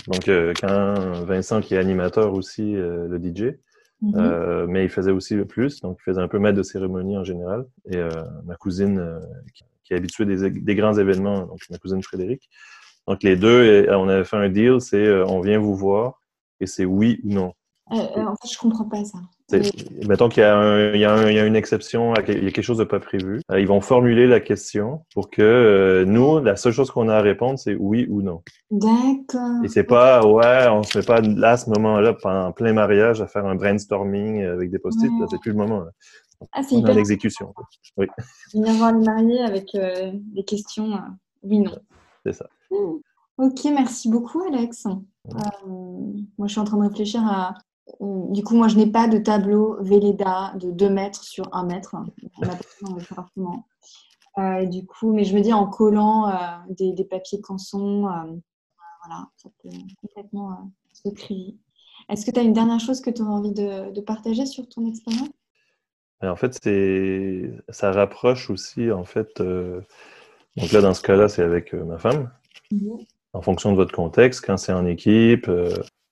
Donc, 0.07 0.27
euh, 0.27 0.53
quand 0.59 1.23
Vincent, 1.25 1.61
qui 1.61 1.75
est 1.75 1.77
animateur 1.77 2.33
aussi, 2.33 2.75
euh, 2.75 3.07
le 3.07 3.19
DJ, 3.19 3.55
mm-hmm. 4.01 4.65
mais 4.65 4.83
il 4.83 4.89
faisait 4.89 5.11
aussi 5.11 5.35
le 5.35 5.45
plus, 5.45 5.79
donc 5.81 5.97
il 6.01 6.03
faisait 6.03 6.21
un 6.21 6.27
peu 6.27 6.39
maître 6.39 6.57
de 6.57 6.63
cérémonie 6.63 7.17
en 7.17 7.23
général. 7.23 7.65
Et 7.91 7.99
ma 8.45 8.55
cousine, 8.55 9.19
qui, 9.53 9.63
qui, 9.83 9.93
est 9.93 9.97
habituée 9.97 10.25
des, 10.25 10.49
des, 10.49 10.75
grands 10.75 10.97
événements, 10.97 11.45
donc 11.45 11.59
ma 11.69 11.77
cousine 11.77 12.01
Frédéric. 12.01 12.49
Donc, 13.07 13.21
les 13.21 13.35
deux, 13.35 13.85
on 13.89 14.09
avait 14.09 14.23
fait 14.23 14.37
un 14.37 14.49
deal, 14.49 14.81
c'est 14.81 15.07
on 15.23 15.41
vient 15.41 15.59
vous 15.59 15.75
voir, 15.75 16.19
et 16.59 16.65
c'est 16.65 16.85
oui 16.85 17.19
ou 17.23 17.29
non. 17.29 17.53
En 17.91 18.35
fait, 18.35 18.51
je 18.51 18.57
comprends 18.57 18.87
pas 18.87 19.03
ça. 19.03 19.19
Mettons 20.07 20.29
qu'il 20.29 20.43
y, 20.43 20.45
y, 20.45 21.05
a 21.05 21.45
une 21.45 21.55
exception, 21.55 22.13
il 22.27 22.43
y 22.43 22.47
a 22.47 22.51
quelque 22.51 22.61
chose 22.61 22.77
de 22.77 22.83
pas 22.83 22.99
prévu. 22.99 23.41
Euh, 23.51 23.59
ils 23.59 23.67
vont 23.67 23.81
formuler 23.81 24.27
la 24.27 24.39
question 24.39 25.03
pour 25.13 25.29
que 25.29 25.41
euh, 25.41 26.05
nous, 26.05 26.39
la 26.39 26.55
seule 26.55 26.71
chose 26.71 26.89
qu'on 26.89 27.09
a 27.09 27.15
à 27.15 27.21
répondre, 27.21 27.59
c'est 27.59 27.75
oui 27.75 28.07
ou 28.09 28.21
non. 28.21 28.41
D'accord. 28.69 29.63
Et 29.63 29.67
c'est 29.67 29.83
pas, 29.83 30.25
ouais, 30.25 30.67
on 30.69 30.83
se 30.83 30.99
met 30.99 31.03
pas 31.03 31.21
là, 31.21 31.51
à 31.51 31.57
ce 31.57 31.69
moment-là, 31.69 32.13
pendant 32.13 32.51
plein 32.53 32.73
mariage, 32.73 33.21
à 33.21 33.27
faire 33.27 33.45
un 33.45 33.55
brainstorming 33.55 34.43
avec 34.43 34.71
des 34.71 34.79
post-it. 34.79 35.11
C'est 35.29 35.39
plus 35.39 35.51
le 35.51 35.57
moment. 35.57 35.83
Ah, 36.53 36.63
c'est 36.63 36.75
hyper. 36.75 36.95
l'exécution. 36.95 37.53
Oui. 37.97 38.07
Venir 38.53 38.73
voir 38.73 38.93
les 38.93 39.05
mariés 39.05 39.41
avec 39.41 39.75
euh, 39.75 40.11
des 40.13 40.43
questions 40.43 40.97
oui, 41.43 41.59
non. 41.59 41.75
C'est 42.25 42.33
ça. 42.33 42.47
Hmm. 42.69 42.99
Ok, 43.37 43.65
merci 43.65 44.09
beaucoup, 44.09 44.41
Alex. 44.43 44.85
moi, 44.85 46.47
je 46.47 46.51
suis 46.51 46.59
en 46.59 46.63
train 46.63 46.77
de 46.77 46.87
réfléchir 46.87 47.21
à 47.25 47.55
du 47.99 48.43
coup, 48.43 48.55
moi, 48.55 48.67
je 48.67 48.77
n'ai 48.77 48.87
pas 48.87 49.07
de 49.07 49.17
tableau 49.17 49.77
Véleda 49.81 50.53
de 50.55 50.71
2 50.71 50.89
mètres 50.89 51.23
sur 51.23 51.49
1 51.53 51.65
mètre. 51.65 51.95
Euh, 54.37 54.65
du 54.65 54.85
coup, 54.85 55.13
mais 55.13 55.25
je 55.25 55.35
me 55.35 55.41
dis 55.41 55.51
en 55.51 55.67
collant 55.67 56.29
euh, 56.29 56.33
des, 56.69 57.03
papiers 57.03 57.41
canson, 57.41 58.07
euh, 58.07 58.33
voilà, 59.03 59.27
ça 59.35 59.49
peut 59.61 59.69
complètement 59.99 60.71
se 60.93 61.09
crier. 61.09 61.57
Est-ce 62.09 62.25
que 62.25 62.31
tu 62.31 62.39
as 62.39 62.43
une 62.43 62.53
dernière 62.53 62.79
chose 62.79 63.01
que 63.01 63.09
tu 63.09 63.21
as 63.21 63.25
envie 63.25 63.51
de, 63.51 63.99
partager 64.01 64.45
sur 64.45 64.67
ton 64.69 64.87
expérience? 64.87 65.29
En 66.23 66.35
fait, 66.35 66.57
c'est 66.61 67.51
ça 67.69 67.91
rapproche 67.91 68.49
aussi, 68.49 68.91
en 68.91 69.03
fait. 69.03 69.41
Donc 69.41 70.71
là, 70.71 70.81
dans 70.81 70.93
ce 70.93 71.01
cas-là, 71.01 71.27
c'est 71.27 71.43
avec 71.43 71.73
ma 71.73 71.97
femme. 71.97 72.31
Mhm. 72.71 72.99
En 73.33 73.41
fonction 73.41 73.71
de 73.71 73.75
votre 73.75 73.93
contexte, 73.93 74.45
quand 74.45 74.57
c'est 74.57 74.73
en 74.73 74.85
équipe, 74.85 75.49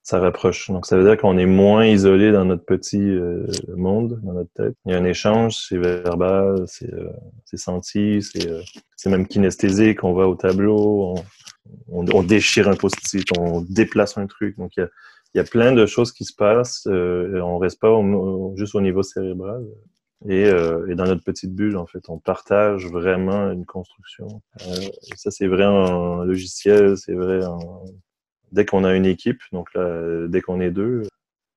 ça 0.09 0.19
rapproche. 0.19 0.71
Donc, 0.71 0.87
ça 0.87 0.97
veut 0.97 1.03
dire 1.03 1.17
qu'on 1.17 1.37
est 1.37 1.45
moins 1.45 1.85
isolé 1.85 2.31
dans 2.31 2.43
notre 2.43 2.65
petit 2.65 2.99
euh, 2.99 3.45
monde, 3.75 4.19
dans 4.23 4.33
notre 4.33 4.51
tête. 4.53 4.73
Il 4.85 4.91
y 4.91 4.95
a 4.95 4.97
un 4.97 5.05
échange, 5.05 5.55
c'est 5.67 5.77
verbal, 5.77 6.63
c'est 6.65 6.91
euh, 6.91 7.11
senti, 7.53 8.19
euh, 8.37 8.61
c'est 8.95 9.11
même 9.11 9.27
kinesthésique. 9.27 10.03
On 10.03 10.13
va 10.13 10.27
au 10.27 10.33
tableau, 10.33 11.13
on, 11.89 12.05
on, 12.11 12.23
déchire 12.23 12.67
un 12.69 12.75
post-it, 12.75 13.27
on 13.37 13.61
déplace 13.61 14.17
un 14.17 14.25
truc. 14.25 14.57
Donc, 14.57 14.71
il 14.77 14.79
y 14.79 14.83
a, 14.83 14.89
il 15.35 15.37
y 15.37 15.41
a 15.41 15.43
plein 15.43 15.73
de 15.73 15.85
choses 15.85 16.11
qui 16.11 16.25
se 16.25 16.33
passent. 16.33 16.87
Euh, 16.87 17.39
on 17.41 17.59
reste 17.59 17.79
pas 17.79 17.95
juste 18.55 18.73
au 18.73 18.81
niveau 18.81 19.03
cérébral. 19.03 19.63
Et, 20.27 20.45
et, 20.45 20.95
dans 20.95 21.05
notre 21.05 21.23
petite 21.23 21.53
bulle, 21.53 21.77
en 21.77 21.85
fait, 21.85 22.09
on 22.09 22.17
partage 22.17 22.87
vraiment 22.87 23.51
une 23.51 23.65
construction. 23.65 24.41
ça, 25.15 25.29
c'est 25.29 25.47
vrai 25.47 25.65
en 25.65 26.23
logiciel, 26.23 26.97
c'est 26.97 27.13
vrai 27.13 27.45
en 27.45 27.85
dès 28.51 28.65
qu'on 28.65 28.83
a 28.83 28.95
une 28.95 29.05
équipe, 29.05 29.41
donc 29.51 29.73
là, 29.73 30.27
dès 30.27 30.41
qu'on 30.41 30.59
est 30.61 30.71
deux, 30.71 31.03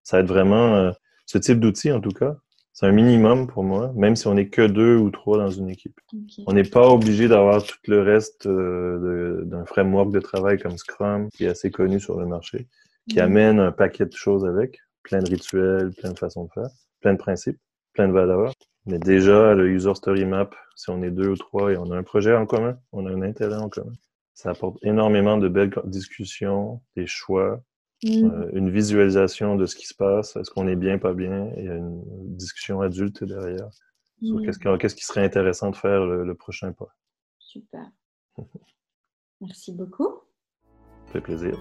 ça 0.03 0.17
va 0.17 0.23
être 0.23 0.29
vraiment 0.29 0.75
euh, 0.75 0.91
ce 1.27 1.39
type 1.39 1.61
d'outil 1.61 1.93
en 1.93 2.01
tout 2.01 2.13
cas. 2.13 2.37
C'est 2.73 2.87
un 2.87 2.93
minimum 2.93 3.49
pour 3.49 3.65
moi, 3.65 3.93
même 3.95 4.17
si 4.17 4.27
on 4.27 4.35
n'est 4.35 4.49
que 4.49 4.67
deux 4.67 4.97
ou 4.97 5.11
trois 5.11 5.37
dans 5.37 5.51
une 5.51 5.69
équipe. 5.69 6.01
On 6.47 6.55
n'est 6.55 6.63
pas 6.63 6.89
obligé 6.89 7.29
d'avoir 7.29 7.63
tout 7.63 7.77
le 7.87 8.01
reste 8.01 8.47
euh, 8.47 9.43
d'un 9.45 9.67
framework 9.67 10.11
de 10.11 10.21
travail 10.21 10.59
comme 10.59 10.79
Scrum, 10.79 11.29
qui 11.31 11.45
est 11.45 11.49
assez 11.49 11.71
connu 11.71 12.01
sur 12.01 12.19
le 12.19 12.27
marché, 12.27 12.67
qui 13.11 13.17
mhm. 13.17 13.23
amène 13.23 13.61
un 13.61 13.73
paquet 13.73 14.07
de 14.07 14.15
choses 14.15 14.47
avec, 14.47 14.79
plein 15.03 15.21
de 15.21 15.29
rituels, 15.29 15.93
plein 15.99 16.13
de 16.13 16.19
façons 16.19 16.45
de 16.45 16.51
faire, 16.55 16.71
plein 17.03 17.13
de 17.13 17.19
principes, 17.19 17.59
plein 17.93 18.09
de 18.09 18.13
valeurs. 18.13 18.55
Mais 18.87 18.99
déjà, 18.99 19.55
le 19.55 19.69
user 19.69 19.95
story 19.95 20.25
map, 20.25 20.51
si 20.75 20.91
on 20.91 21.03
est 21.03 21.11
deux 21.11 21.29
ou 21.29 21.37
trois 21.37 21.73
et 21.73 21.77
on 21.77 21.91
a 21.93 21.97
un 21.97 22.03
projet 22.03 22.35
en 22.35 22.47
commun, 22.47 22.79
on 22.93 23.07
a 23.07 23.11
un 23.11 23.23
intérêt 23.23 23.57
en 23.57 23.69
commun, 23.69 23.93
ça 24.35 24.51
apporte 24.51 24.79
énormément 24.83 25.37
de 25.39 25.49
belles 25.49 25.73
discussions, 25.85 26.81
des 26.97 27.07
choix, 27.07 27.63
mm. 28.05 28.25
euh, 28.25 28.51
une 28.53 28.71
visualisation 28.71 29.57
de 29.57 29.67
ce 29.67 29.77
qui 29.77 29.87
se 29.87 29.95
passe, 29.95 30.37
est-ce 30.37 30.51
qu'on 30.51 30.69
est 30.69 30.77
bien, 30.77 30.99
pas 30.99 31.15
bien, 31.15 31.51
et 31.57 31.67
une 31.67 32.03
discussion 32.37 32.81
adulte 32.81 33.25
derrière 33.25 33.69
sur 34.23 34.37
mm. 34.37 34.79
qu'est-ce, 34.79 34.95
qui 34.95 35.05
serait 35.05 35.25
intéressant 35.25 35.71
de 35.71 35.77
faire 35.77 36.05
le, 36.05 36.35
prochain 36.35 36.73
pas. 36.73 36.95
Super. 37.39 37.87
Merci 39.41 39.73
beaucoup. 39.73 40.23
Ça 41.07 41.15
fait 41.15 41.21
plaisir. 41.21 41.59